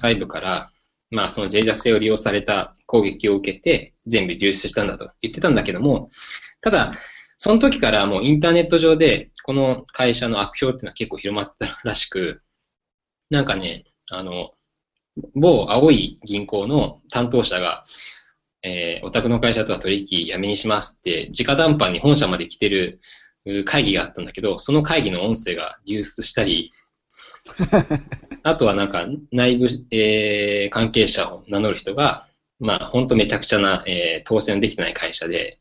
[0.00, 0.70] 外部から、
[1.10, 6.10] まあ、その脆弱性を利用された攻撃を受けて、全部流出したんだと言ってたんだけども、
[6.60, 6.94] ただ、
[7.36, 12.42] その時からもうインターネット上で、この会社の悪評っていうのは結構広まってたらしく、
[13.28, 14.52] なんかね、あの、
[15.34, 17.84] 某青い銀行の担当者が、
[18.62, 23.00] えーお宅の会社とは取引やめにしますって、直談判に本社まで来てる
[23.44, 26.72] う会議があったんだけど、その会議の音声が流出したり、
[28.42, 32.26] あとはなんか内部、えー関係者を名乗る人が、
[32.58, 35.60] まあ本当めちゃくちゃな、えー当選できてない会社で、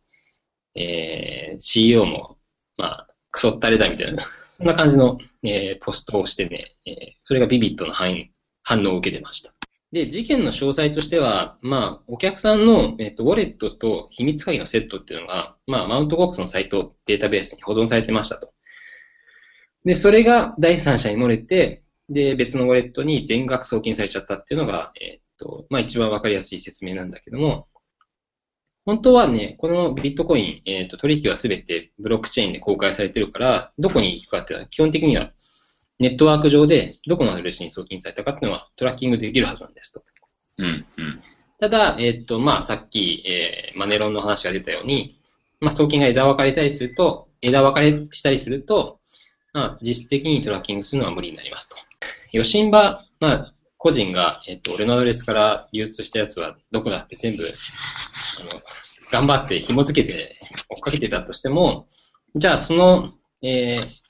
[0.75, 2.37] えー CEO も、
[2.77, 4.25] まあ、クソったれだみたいな、
[4.57, 8.29] そんな感じの、えーポストをしてね、えーそれがビビットの反
[8.65, 9.53] 反応を受けてました。
[9.93, 18.51] で、事件の詳細としては、まあ、お客さんの、えっと、ウォレットと秘密鍵のセットっていうのが、まあ、マウントボックスのサイト、データベースに保存されてましたと。
[19.85, 27.67] で、それが第三者に漏れて、で、別のウォレットに全額送金されちゃったっていうのが、えっと、まあ、一番わかりやすい説明なんだけども、
[28.85, 35.31] 本当はね、このビットコイン、えっと、取引はすべてブロックチェーンで公開されてるから、どこに行くかっていうのは基本的には
[35.99, 40.03] ネットワーク上でどこのアドレスに送金されたかっていうのはトラッキングできるはずなんですと。
[40.57, 40.65] うん。
[40.65, 40.85] うん。
[41.59, 45.19] ただ、えっと、まあ、さっき、えーマネロンの話が出たように、
[45.59, 48.99] まあ、送金が枝分かれたりすると、枝分かれしたりすると、
[49.53, 51.75] まあ、実質的にトラッキングするのは無理になりますと。
[52.31, 58.61] ヨシンバ、まあ、個人が、えっと、俺のアドレスから流通したやつはどこだって全部、あの、
[59.11, 61.87] 頑張って紐付けて追っかけてたとしても、
[62.35, 64.04] じゃあその、えー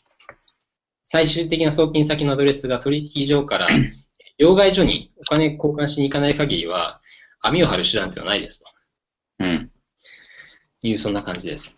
[1.05, 3.67] 最終的な送金先のアドレスが取引所から
[4.37, 6.99] 両替所にお金交換しに行かない限りは、
[7.41, 8.65] 網を張る手段ではないですと
[9.39, 9.71] うん。
[10.81, 11.77] いう、そんな感じです。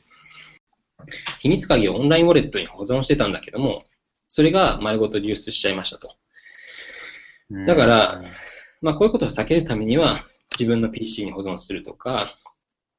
[1.39, 3.83] 秘密鍵をオンラインウォレットに保存してたんだけども、
[4.27, 6.15] それが丸ごと流出しちゃいましたと。
[7.65, 8.23] だから、
[8.81, 10.19] まあこういうことを避けるためには、
[10.51, 12.35] 自分の PC に保存するとか、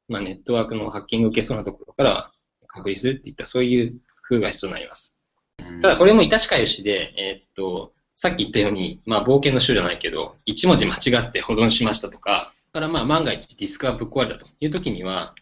[0.08, 2.32] まあネットワークのハッキング受けそうなところからは
[2.66, 5.17] 隔離するっていったそういう工夫が必要になります。
[5.58, 15.34] うんただこれも致しかよしで、えーっと、さっき言ったように、まあ冒険の種じゃないけど、一文字間違って保存しましたとか、だからまあ万が一ディスクがぶっ壊れたという時には、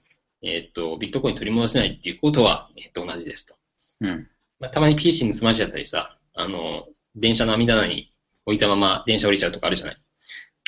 [0.43, 3.55] えーっと、ビットコイン取り戻せないっていうことは、えーっと、同じですと。
[4.03, 4.29] うん。
[4.61, 8.13] まあ、たまに PC 盗まれちゃったりさ、あの、電車の網棚に
[8.45, 9.97] 置いたまま電車降りちゃうとかあるじゃない。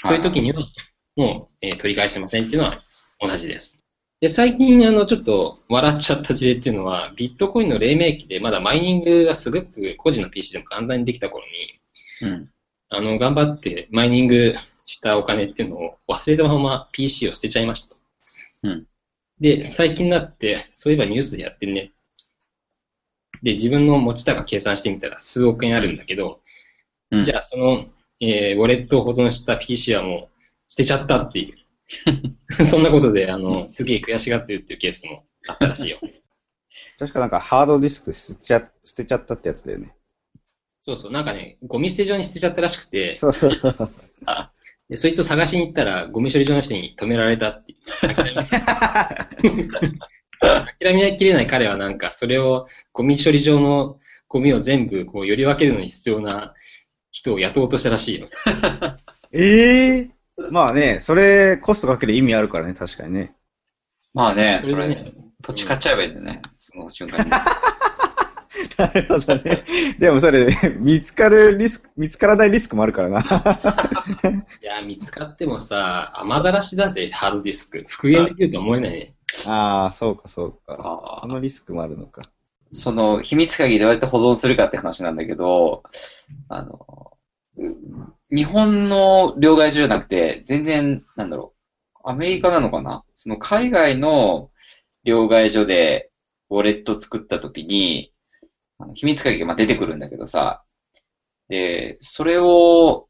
[0.02, 0.62] そういう時には、
[1.16, 2.82] もう、えー取り返せませんっていうのは
[3.20, 3.84] 同じです。
[4.20, 11.44] で、最近、あの、ちょっと笑っちゃった事例っていうのは、ビットコインの黎明期でまだマイニングがすごく個人の PC でも簡単にできた頃
[12.22, 12.50] に、うん。
[12.90, 14.54] あの、頑張ってマイニング
[14.84, 18.00] したお金っていうのを忘れたまま PC を捨てちゃいましたと。
[18.64, 18.86] うん。
[19.40, 21.92] で、最近になって、そういえばニュースでやってるね。
[23.44, 26.40] で、自分の持ち高計算してみたら数億円あるんだけど、
[27.10, 27.86] うんじゃあその、
[28.20, 31.57] えーウォレットを保存した PC はもう捨てちゃったっていう。
[32.64, 36.00] そんなことで、あの、すげえ悔しがってるっていうケースもあったらしいよ。
[36.98, 39.94] 確かなんかハードディスク捨てちゃ捨てちゃったってやつだよね。
[40.82, 43.74] そうそう、なんかね、ゴミ捨て場に捨てちゃったらしくて、そうそうそう。
[44.88, 47.74] でそいつを探しに行ったら、ゴミ処理場の人に止められたって。
[48.00, 48.44] 諦め
[50.78, 53.98] 諦めきれない彼はなんか、それをゴミ処理場の
[54.28, 56.54] ゴミを全部こう、より分けるのに必要な
[57.10, 58.28] 人を雇おうとしたらしいよ。
[59.32, 60.10] ええ
[60.50, 63.34] まあね、それコストかける意味あるからね、確かにね。
[64.14, 66.42] まあね、そそれでねれ、土地買っちゃえばいいんだよね。
[66.54, 67.30] その瞬間に。
[68.78, 69.64] なるほどね。
[69.98, 70.48] でもそれ、
[70.78, 73.20] 見つかるリスク、見つからないリスクもあるからな。
[74.62, 77.84] いや、見つかってもさ、雨ざらしだぜ、ハードディスク。
[77.88, 79.14] 復元できると思えないね。
[79.46, 81.18] ああ、そうかそうか。
[81.20, 82.22] そのリスクもあるのか。
[82.72, 85.82] その、秘密鍵どうやって保存するかって話なんだけど、
[86.48, 87.12] あの、
[87.56, 87.68] う
[88.30, 91.54] 日本の両替所じゃなくて、全然、なんだろ
[92.04, 93.02] う、アメリカなのかな？
[93.14, 94.50] その海外の
[95.04, 96.10] 両替所で
[96.50, 98.12] ウォレット作った時に、
[98.78, 100.62] あの秘密鍵がまあ出てくるんだけどさ、
[101.48, 103.08] で、それを、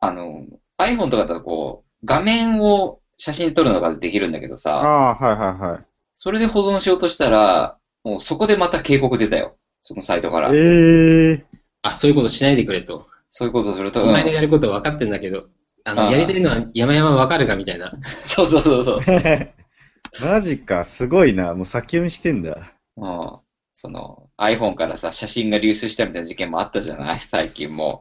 [0.00, 0.46] あの、
[0.78, 5.84] iPhone とかだとこう、画面を写真撮るのができるんだけどさ、ああ、はいはいはい。
[6.14, 9.56] それで保存しようとしたら、もうそこでまた警告出たよ。
[9.82, 10.50] そのサイトから。
[10.54, 11.44] ええ
[11.82, 13.06] あ、そういうことしないでくれと。
[13.38, 14.46] そういうことすると、お前のやる。
[14.46, 15.44] ること分かってんだけど、
[15.84, 17.92] あの、ああやりたいのは山々分かるかみたいな。
[18.24, 19.00] そうそうそうそう。
[20.24, 21.54] マジか、すごいな。
[21.54, 22.72] もう先読みしてんだ。
[22.96, 23.30] うん。
[23.74, 27.20] その、iPhone からさ、写真が流出したみたいな事件もあったじゃない？
[27.20, 28.00] 最近も。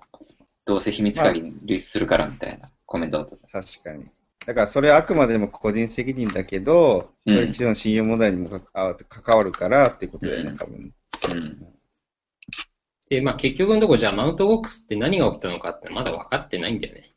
[0.64, 3.62] どうせ秘密鍵流出するからみたいなコメントだった。
[3.62, 4.06] 確かに。
[4.46, 10.94] だからそれはあくまでも個人責任だけど、うん取引所の信用問題にも関わ関わるからっていうことだよね、うん多分。
[11.34, 11.75] うん。
[13.10, 17.14] で、まあ結局のところじゃあマウントボックスって何が起きたのかってまだ分かってないんだよね。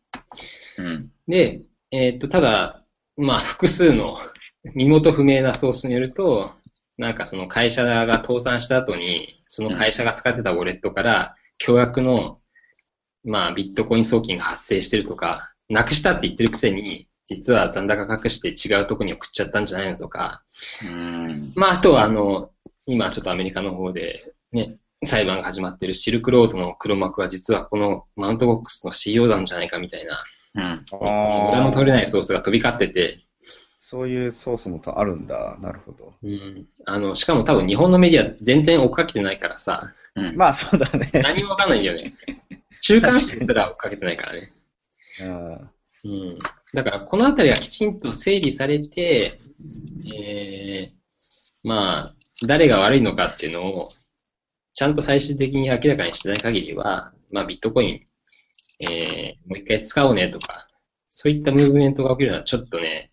[0.78, 1.12] うん。
[1.26, 2.82] で、えーっと、ただ、
[3.16, 4.16] まあ複数の
[4.74, 6.52] 身元不明なソースによると、
[6.98, 12.40] なんかその会社が倒産した後に、その会社が使ってたウォレットから、巨額の、
[13.24, 20.42] まあビットコイン送金が発生してるとか、なくしたって言ってるくせに、実は残高隠して違うとこに送っちゃったんじゃないのとか、
[20.82, 21.52] うん。
[21.54, 22.50] まあ、あとは、あの、
[22.86, 30.84] 今ちょっとアメリカの方でね、裁判が始まってるシルクロードの黒幕は実はこのマウントボックスの CEO なんじゃないかみたいな、うん。
[31.52, 33.22] 裏の取れないソースが飛び交ってて、
[33.78, 35.56] そういうソースもあるんだ。
[35.60, 36.12] なるほど。
[36.22, 40.36] うん、あの、しかも多分日本のメディア全然追っかけてないからさ、うん。
[40.36, 41.10] まあそうだね。
[41.14, 42.12] 何もわかんないんだよね。
[42.82, 44.52] 週刊誌すら追っかけてないからね。
[45.22, 45.70] うん
[46.04, 46.38] うん。
[46.74, 49.40] だからこのあたりがきちんと整理されて、
[50.14, 52.14] えー、まあ、
[52.46, 53.88] 誰が悪いのかっていうのを、
[54.78, 60.68] ちゃんと最終的に明らかにしてない限りは、まあビットコイン、えー、もう一回使おうねとか、
[61.10, 63.10] そういったムーブメントが起きるのはちょっとね、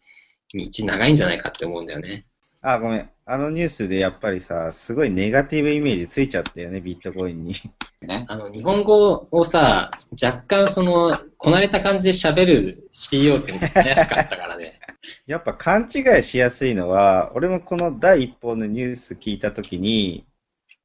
[0.53, 2.27] 道長いんじゃないかって思うんだよね。
[2.61, 3.09] あ、ごめん。
[3.25, 7.55] あのニュースでやっぱりさ、すごいネガティブイメージついちゃったよね、ビットコインに。
[8.01, 8.25] ね。
[8.27, 9.89] あの、日本語をさ、
[10.21, 14.79] 若干その、こなれた感じで喋る CEO って怪しかったからね。
[15.25, 20.27] やっぱ勘違いしやすいのは、俺もこの第一報のニュース聞いたときに、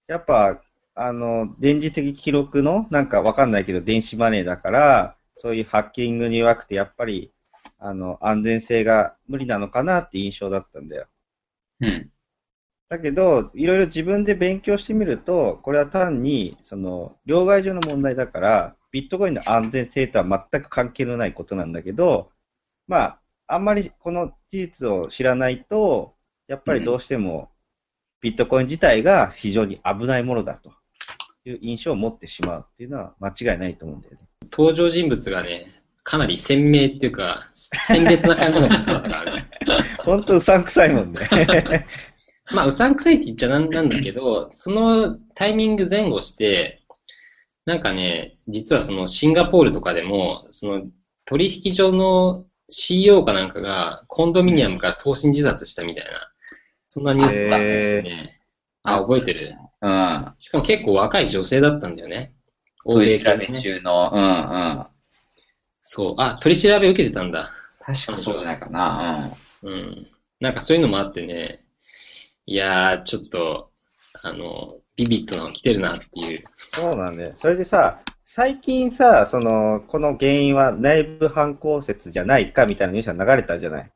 [0.06, 0.62] やっぱ、
[1.02, 7.32] あの、電磁的記録の、なんかわかんないけど、電子マネーだから、そういうハッキングに弱くて、やっぱり、
[7.78, 11.06] あの、安全性が無理なのかなって印象だったんだよ。
[11.80, 12.10] うん。
[12.90, 22.30] だけど、いろいろ自分で勉強してみると、これは単に、その、両替所の問題だから、ビットコインの安全性とは全く関係のないことなんだけど、
[22.88, 26.14] まあ、あんまりこの事実を知らないと、
[26.46, 27.50] やっぱりどうしても、
[28.20, 30.72] ビットコイン自体が非常に危ないものだと
[31.44, 34.20] いう印象を持ってしまうっていうのは間違いないと思うんだよね。
[34.52, 35.66] 登場人物がね、
[36.02, 39.44] かなり鮮明っていうか、鮮烈な感じの方だからね。
[40.04, 41.20] ほんとうさんくさいもんね。
[42.52, 46.82] まあ、うさんくさいって言っちゃなんなんだけど、そのタイミング前後して、
[47.64, 50.82] なんかね、実はそのシンガポールとかでも、その
[51.26, 56.10] 取引所の CEO かなんかがコンドミニアムから投身自殺したみたいな、
[56.88, 58.40] そんなニュースがあったりしてね。
[58.82, 60.32] あ、覚えてるうん。
[60.38, 62.34] しかも結構若い女性だったんだよね。
[62.84, 63.46] 欧取り調べ。
[63.48, 64.26] 中の、うんう
[64.82, 64.86] ん。
[65.82, 66.14] そう。
[66.18, 67.52] あ、取り調べ受けてたんだ。
[67.80, 69.36] 確かそうじゃないかな。
[69.62, 70.06] うん。
[70.40, 71.64] なんかそういうのもあってね、
[72.46, 73.70] いやー、ちょっと、
[74.22, 76.44] あの、ビビットなの来てるなっていう。
[76.72, 77.30] そうなんだよ。
[77.34, 83.90] それでさ、最近さ、その、この原因は内部犯行説じゃないかみたいなニュースが流れたじゃない？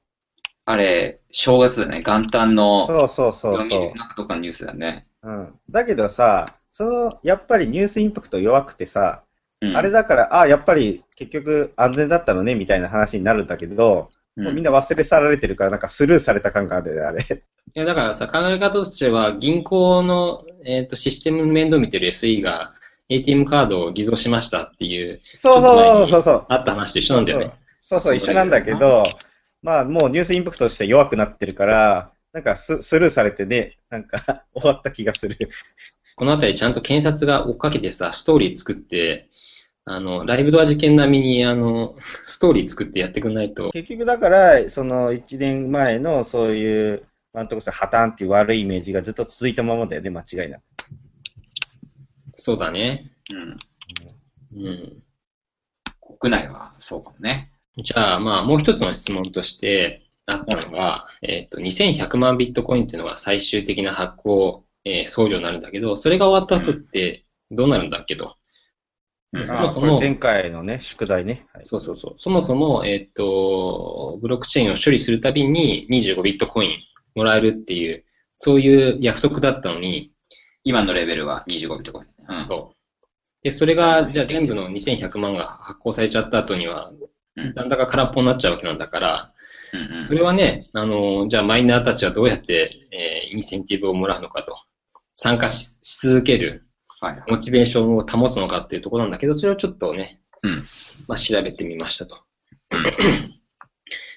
[0.66, 2.02] あれ、正月だね。
[2.02, 3.94] 元旦のそうそうそう読そうみ。
[3.94, 5.06] なんかとかのニュースだね。
[5.24, 5.54] うん。
[5.70, 9.22] だけどさ、その、やっぱりニュースインパクト弱くてさ、
[9.60, 17.22] うん、あれだから、あやっぱり結局安全だったのねみたいな話になるんだけど、もうみんな忘れ去られてるから、なんかスルーされた感があるよね、あれ。
[17.22, 22.74] いや、だからさ、考え方としては、銀行の、えっ、と、システム面倒見てる SE が、
[23.08, 26.46] ATM カードを偽造しましたっていう、そうそうそうそう。
[26.48, 27.52] あった話と一緒なんだよね。
[27.80, 29.04] そうそう、一緒なんだけど、
[29.62, 35.36] まあもうニュースインパクトとして弱くなってるから、なんかススルーされてね、なんか 終わった気がする。
[36.16, 39.30] このあたりちゃんと検察が追っかけてさ、ストーリー作って、
[39.84, 50.62] あの、ライブドア事件並みに、あの、ストーリー作ってやってくんないと、結局だから、その1年前のそういう、なんとかさ、破綻っていう悪いイメージがずっと続いたままだよね、間違いなく。
[52.34, 53.12] そうだね。
[53.32, 54.64] うん。
[54.64, 55.02] うん。
[56.18, 57.52] 国内はそうかもね。
[57.76, 68.36] じゃあ、まあ、もう一つの質問としてあったのが、えっ、と、2100万ビットコインっていうのが最終的な発行、えー送料になるんだけど、それが終わった後ってどうなるんだっけと。
[69.32, 71.46] うんそもそも前回のね、宿題ね。
[71.52, 72.14] はいそうそうそう。
[72.18, 76.70] そもそも、えっ、と、ブロックチェーンを処理するたびに25ビットコイン
[77.14, 78.04] もらえるっていう、
[78.36, 80.12] そういう約束だったのに、
[80.62, 82.36] 今のレベルは25ビットコイン。
[82.36, 82.44] うん。
[82.44, 82.74] そう。
[83.42, 89.33] で、それが、じゃあ全部の2100万が発行されちゃった後には、うんなんだか空っぽになっちゃうわけなんだから、
[89.74, 94.56] うんうんそれはね、あの、じゃあマイナーたちはどうやって、えーインセンティブをもらうのかと。
[95.14, 96.66] 参加しし続ける
[97.00, 97.24] はいはい。
[97.28, 100.64] モチベーションを保つのかっていうところなんだけど、それをちょっとね、うん。
[101.06, 102.18] まあ、調べてみましたと。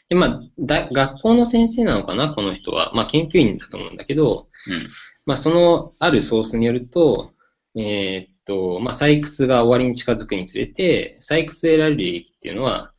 [0.09, 2.91] で、まあ、だ学校の先生なのかな、この人は。
[2.95, 4.87] まあ、研究員だと思うんだけど、うん。
[5.25, 7.31] まあ、その、あるソースによると、
[7.75, 12.93] えーっと、まあ、採掘が終わりに近づくにつれて、採掘で得られる利益っていうのは、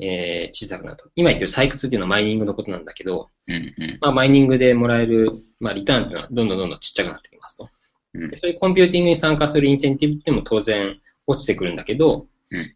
[0.00, 1.10] えー小さくなると。
[1.14, 3.98] 今言ってる採掘っていうのはマイニングのことなんだけど、うんうん。
[4.00, 7.68] まあ、マイニングでもらえる、まあ、リターンっていうのはどんどんどんどんちっちゃくなってきますと。
[8.14, 12.74] うんでそういうコンピューティングに参加するインセンティブっても当然落ちてくるんだけど、うん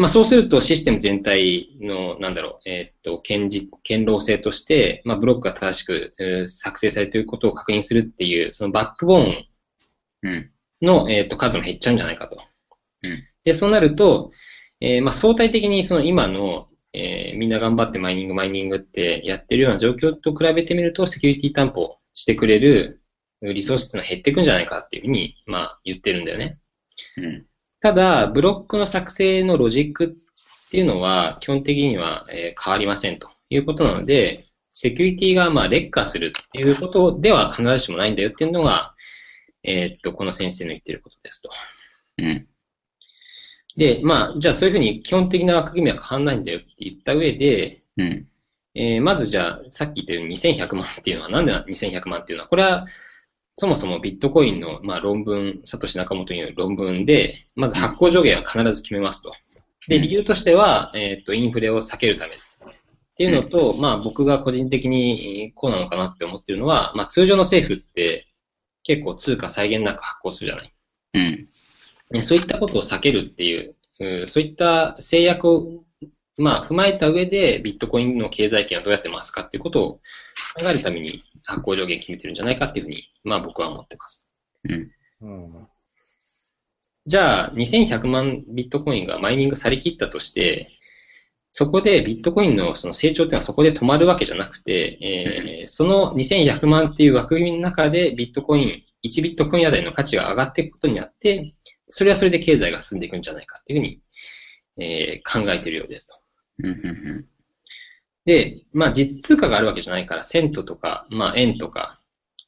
[0.00, 9.46] まあ、そうするとシステム全体の、なんだろう、えーっと、堅実、堅牢性として、まあ、ブロックが正しく、えー作成されていることを確認するっていう、そのバックボーン
[10.22, 10.50] うん。
[10.80, 12.38] の、えーっと、数も減っちゃうんじゃないかと。
[13.02, 14.32] うんで、そうなると、
[14.80, 23.00] えーまあ、相対的にその今の、えーみんな頑張ってマイニング、マイニングってやってるような状況と比べてみると、セキュリティ担保してくれる
[23.42, 26.58] リソースっていうのは減っていくんじゃないかっていうふうに、まあ、言ってるんだよね。
[27.16, 27.46] うん。
[27.80, 38.94] ただ、ブロックの作成のロジックっていうのは、基本的には、えー変わりませんということなので、セキュリティがまあ劣化するっていうことでは必ずしもないんだよっていうのが、
[39.62, 41.50] えーっと、この先生の言ってることですと。
[42.18, 42.46] うん。
[43.76, 48.26] で、まあ、じゃあそういうふうに基本的な枠組みは変わんないんだよって言った上で、うん。
[48.74, 52.86] えーまずじゃあ、さっき言ったように2100万っていうのは、なんで2100万っていうのは、これは、
[53.56, 59.32] そもそもビットコインの、まあ、論文、サトシ仲本による論文で、まず発行上限は必ず決めますと。
[59.88, 62.38] で、うん理由としては、えっ、と、インフレを避けるためっ
[63.20, 68.26] ていうのと、まあ、僕が個人的にこうなのかなって思ってるのは、まあ、通常の政府って
[68.82, 70.72] 結構通貨際限なく発行するじゃない。
[71.14, 71.48] うん。
[72.10, 75.84] ね、そういったことを避けるっていう、うんそういった制約を、
[76.38, 80.00] まあ、踏まえた上で、ビットコインの経済圏をどうやって回すかっていうことを考
[80.70, 84.26] えるために発行上限決めてるんじゃないかっていうふうに、まあ僕は思ってます。
[84.64, 84.90] うん。
[85.20, 85.68] うん。
[87.06, 90.70] じゃあ、2100万ビットコインがマイニングされきったとして、
[91.52, 101.54] そこでビットコインのその成長っていうのはそこで止まるわけじゃなくて、えーその2100万っていう枠組みの中でビットコイン、1ビットコインあたりの価値が上がっていくことになって、
[101.90, 104.00] それはそれで経済が進んでいくんじゃないかっていうふうに、
[104.78, 106.14] えー考えているようですと。
[108.24, 112.00] で、まあ実通貨があるわけじゃないから、セントとか、まあ円とか、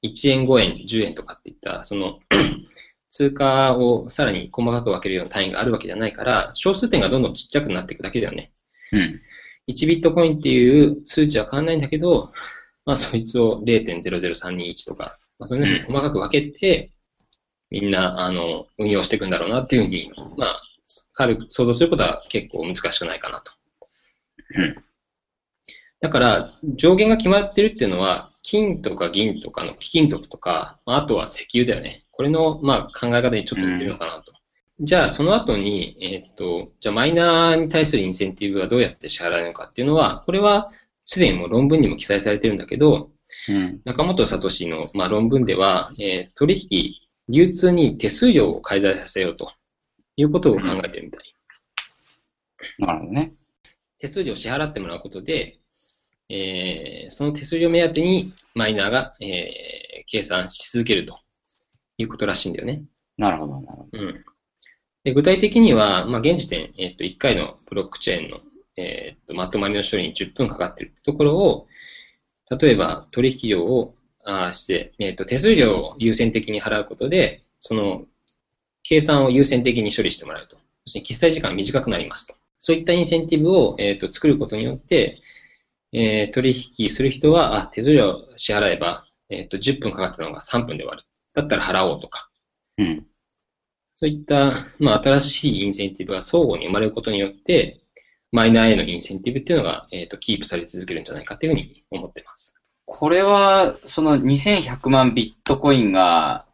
[0.03, 2.21] 1円、5円、10円とかっていった、その、
[3.11, 8.53] 通貨をさらに細かく分けるような単位があるわけじゃないから、小数点がどんどんちっちゃくなっていくだけだよね。
[8.93, 9.21] うん。
[9.69, 12.33] 1ビットコインっていう数値は変わんないんだけど、
[12.85, 16.91] まあそいつを0.00321とか、まあそういうのに細かく分けて、
[17.73, 20.63] みんな、あの、運用していくんだろうなっていうふうに、まあ、
[21.15, 23.51] 軽く想像することは結構難しくないかなと。
[24.57, 24.85] うん
[26.03, 32.05] だから、上限が決まってるっていうのは、金とか銀とかの貴金属とか、まああとは石油だよね。
[32.11, 34.33] これの、まあ、考え方にちょっと似てるのかなと。
[34.81, 40.73] じゃあ、その後に、えーっと、じゃあ、マイナーに対するインセンティブはどうやって支払えるのかっていうのは、これは、
[41.05, 43.11] すでにもう論文にも記載されてるんだけど、
[43.49, 43.81] うん。
[43.85, 46.95] 中本聡の、まあ、論文では、えー取引、
[47.29, 49.53] 流通に手数料を介在させようと
[50.17, 51.35] いうことを考えてるみたい。
[52.79, 53.35] なるほどね。
[53.99, 55.59] 手数料を支払ってもらうことで、
[56.29, 61.19] えーその手数料目当てにマイナーが、えー計算し続けると
[61.97, 62.83] いうことらしいんだよね。
[63.17, 63.99] なるほど、なるほど。
[63.99, 64.25] うん。
[65.05, 68.41] で具体的には、まあ、現時点、えっ、と、1回のブロックチェーンの、
[68.77, 71.67] えっ、と、まとまりの処理に10分かかっているところを、
[72.51, 73.95] 例えば取引量を、
[74.25, 78.05] あーして、えっ、と、手数料を優先的に払うことで、その、
[78.83, 80.57] 計算を優先的に処理してもらうと。
[80.85, 82.35] そして決済時間が短くなりますと。
[82.59, 85.21] そういったインセンティブを、えっ、と、作ることによって、
[85.93, 91.05] えー取引する人は、あ、手数料支払えば、えっ、と、10分かかったのが3分で終わる。
[91.35, 92.31] だったら払おうとか。
[92.79, 93.07] うん。
[93.97, 97.81] そういった、まあ、新しいインセンティブが相互に生まれることによって、
[98.33, 102.62] マイナーへのインセンティブっていうのが、えっ、と、キープされ続けるんじゃないかっていうふうに思ってます。
[102.95, 106.45] これは、その2100万ビットコインが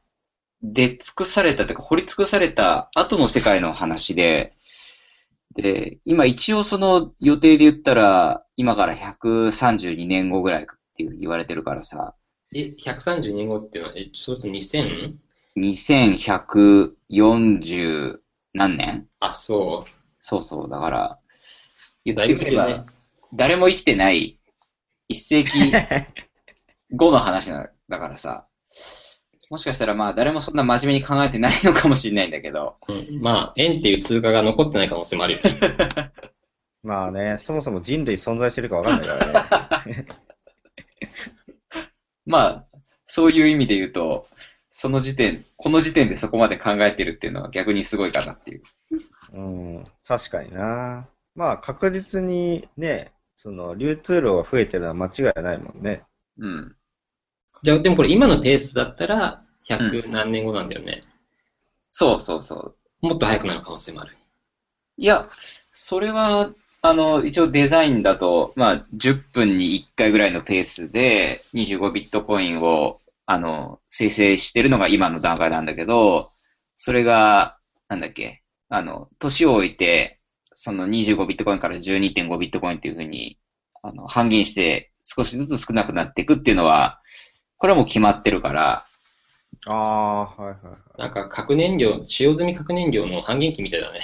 [0.62, 4.54] 出尽くされたというか、掘り尽くされた後の世界の話で、
[5.56, 10.66] で、今一応その予定で言ったら、今から132年後ぐらいっ
[10.96, 12.14] ていう言われてるからさ、
[12.54, 15.16] え、132年後っていうのは、え、そうすると 2000?
[15.56, 18.18] 2140
[18.54, 19.08] 何年？
[19.18, 19.86] あ、そ
[20.20, 21.18] そうそう、だから、
[22.04, 22.86] 言ってみれば、
[23.34, 24.38] 誰も生きてない
[25.08, 25.72] 一世紀
[26.92, 28.46] 後の話なだからさ、
[29.50, 32.92] もしかしたらまあ誰もそんな真面目に考えてないのかもしれないんだけど、う。
[32.92, 35.58] うん、まあ、円っていう通貨が残ってない可能性もあるよね。
[36.82, 40.06] まあね、そもそも人類存在してるかわかんないからね。
[42.26, 42.66] まあ、
[43.04, 44.26] そういう意味で言うと、
[44.70, 48.62] その時点、この時点でそこまで考えてるっていうのは逆にすごいかなっていう。
[49.32, 49.40] う
[49.80, 51.08] ん、確かにな。
[51.34, 56.02] まあ確実にね、その流通量が増えてるのは間違いないもんね。
[56.38, 56.76] うん。
[57.62, 61.02] じゃあ、でもこれ今のペースだったら、100何年後なんだよね。
[61.90, 63.06] そうそうそう。
[63.06, 64.16] もっと早くなる可能性もある。
[64.96, 65.26] いや、
[65.72, 76.30] それは、あの、一応デザインだと、まあ、10分に1回ぐらいのペースで25ビットコインを、あの、生成してるのが今の段階なんだけど、
[76.76, 80.20] それが、なんだっけ、あの、年を置いて、
[80.54, 83.38] その25ビットコインから12.5ビットコインっていう風に、
[83.82, 87.00] あの、半減して少しずつ少なくなっていくっていうのは、
[87.58, 88.84] これはもう決まってるから、
[89.66, 91.00] ああ、はいはいはい。
[91.00, 94.00] なんか核燃料、使用済み核燃料の半減期みたいだね。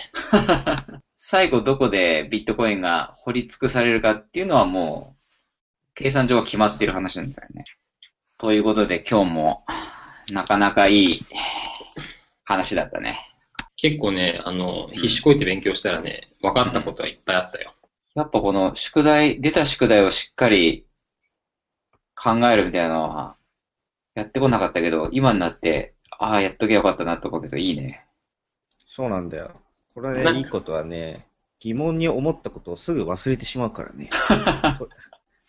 [1.16, 7.64] 最後どこでビットコインが掘り尽くされるかっていうのはもう、計算上は決まってる話なんだよね。
[8.36, 9.64] ということで今日も、
[10.32, 11.26] なかなかいい
[12.44, 13.20] 話だったね。
[13.76, 17.74] 結構ね、あの、必死こいて勉強したらね、分かったことはいっぱいあったよ。
[18.14, 20.86] やっぱこの宿題、出た宿題をしっかり
[22.14, 23.36] 考えるみたいなのは、
[24.14, 28.04] やってこなかったけど、今になって、ああ、やっときゃよかったなと思うけど、いいね。
[28.86, 29.60] そうなんだよ。
[29.94, 31.26] これね、なんかいいことはね、
[31.60, 34.10] 疑問に思ったことをすぐ忘れてしまうからね。
[34.78, 34.88] と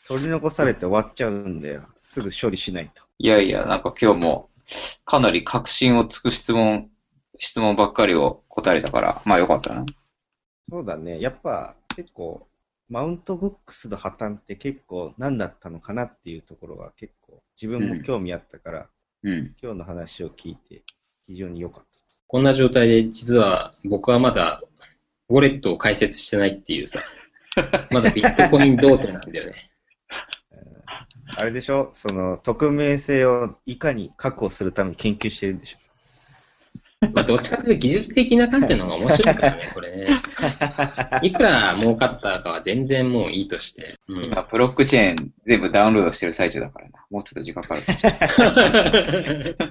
[0.08, 1.84] 取り残されて終わっちゃうんだよ。
[2.04, 3.04] すぐ処理しないと。
[3.20, 4.50] いやいや、なんか今日も、
[5.04, 6.90] かなり確信をつく質問、
[7.40, 9.86] 質問ばっかりを答えれたから、まあよかったな。
[10.70, 11.20] そうだね。
[11.20, 12.48] やっぱ結構、
[12.90, 18.88] マウントブックスの破綻って結構何だったのかなっていうところが結構自分も興味あったから、
[19.24, 19.56] うん。
[19.62, 20.84] 今日の話を聞いて
[21.28, 21.90] 非常に良かった。
[22.28, 24.62] こんな状態で、実は僕はまだ、
[25.30, 27.00] ウォレットを開設してないっていうさ、
[27.92, 29.72] まだビットコイン童貞なんだよね。
[31.38, 31.90] あれでしょ？
[31.94, 35.78] その、匿名性をいかに確保するために研究してるんでしょ？
[37.14, 40.08] まあ、どっちかというと技術的な観点の方が面白いからね、これね。
[41.24, 43.96] いくら儲かったかは全然もういいとして。
[44.08, 47.06] うん今、ブロックチェーン全部ダウンロードしてる最中だからな。
[47.10, 47.76] もうちょっと時間かか
[48.92, 49.58] る。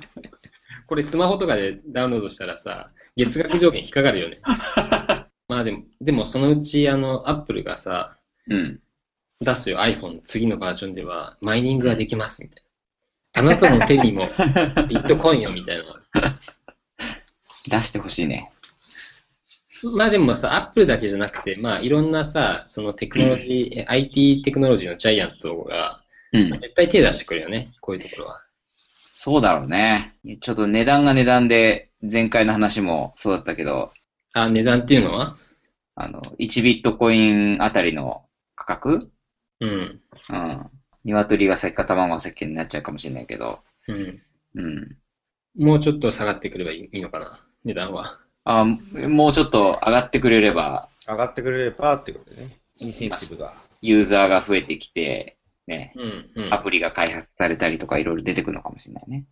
[0.87, 4.39] これスマホとかでダウンロードしたらさ、月額上限引っかかるよね。
[5.49, 8.17] まあでも、でもそのうちあの、アップルがさ、
[8.49, 8.81] うん。
[9.41, 12.65] 出すよ iPhone 次のバージョンでは、マイニングができますみたいな。
[13.37, 14.29] あなたの手にも
[14.89, 16.35] ビットコインよみたいな。
[17.67, 18.51] 出してほしいね。
[19.97, 26.01] まあでもさ、アップルだけじゃなくて、まあいろんなさ、そのテクノロジー、え IT テクノロジーのジャイアントが、
[26.33, 26.59] うんまあ。
[26.59, 28.43] 絶対手出してくるよね、こういうところは。
[29.13, 30.15] そうだろうね。
[30.41, 33.93] ちょっと値段が値段で、前回の話もそうだったけど、
[34.33, 35.37] あ、値段っていうのは？
[35.95, 38.25] あの、1ビットコインあたりの
[38.57, 39.11] 価格？
[39.61, 40.01] うん。
[40.31, 40.71] うん。
[41.05, 44.23] 鶏が先か卵が先になっちゃうかもしれないけど、うん。
[44.57, 44.97] うん。
[45.57, 48.19] もうちょっと下がってくればいいのかな、値段は。
[48.45, 52.51] あもうちょっと上がってくれれば、上がってくれればってことでね。
[52.79, 53.53] インセンティブが。
[53.83, 56.31] ユーザーが増えてきて、ね、うん。
[56.45, 59.25] うんアプリが開発されたりとかいろいろ出てくるのかもしれないね。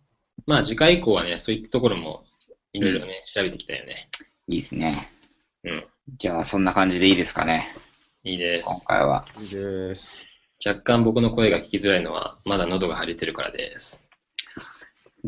[0.45, 2.25] まあ次回以降はね、そういったところも
[2.73, 4.09] いろいろね、調べていきたいよね。
[4.47, 5.09] いいですね。
[5.63, 5.85] うん。
[6.17, 7.69] じゃあ、そんな感じでいいですかね。
[8.23, 8.87] 今いいです。
[8.87, 9.25] 回は。
[9.39, 10.25] いいです。
[10.65, 14.05] 若干僕の声が聞きづらいのは、まだ喉が腫れてるからです。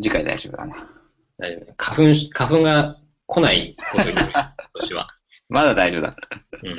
[0.01, 0.89] 次回大丈夫だな。
[1.38, 1.74] 大丈夫。
[1.78, 5.08] 花粉し、花粉が来ないことに、今年は。
[5.50, 6.16] まだ大丈夫だ。
[6.64, 6.78] うん。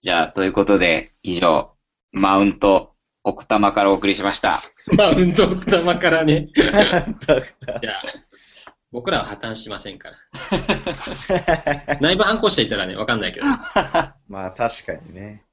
[0.00, 1.74] じゃあ、ということで、以上、
[2.12, 4.60] マウント、奥多摩からお送りしました。
[4.96, 6.48] マウント奥多摩からね。
[6.54, 8.02] じゃあ、
[8.92, 11.98] 僕らは破綻しませんから。
[12.00, 13.46] 内部反抗していたらね、わかんないけど。
[14.28, 15.43] まあ確かにね。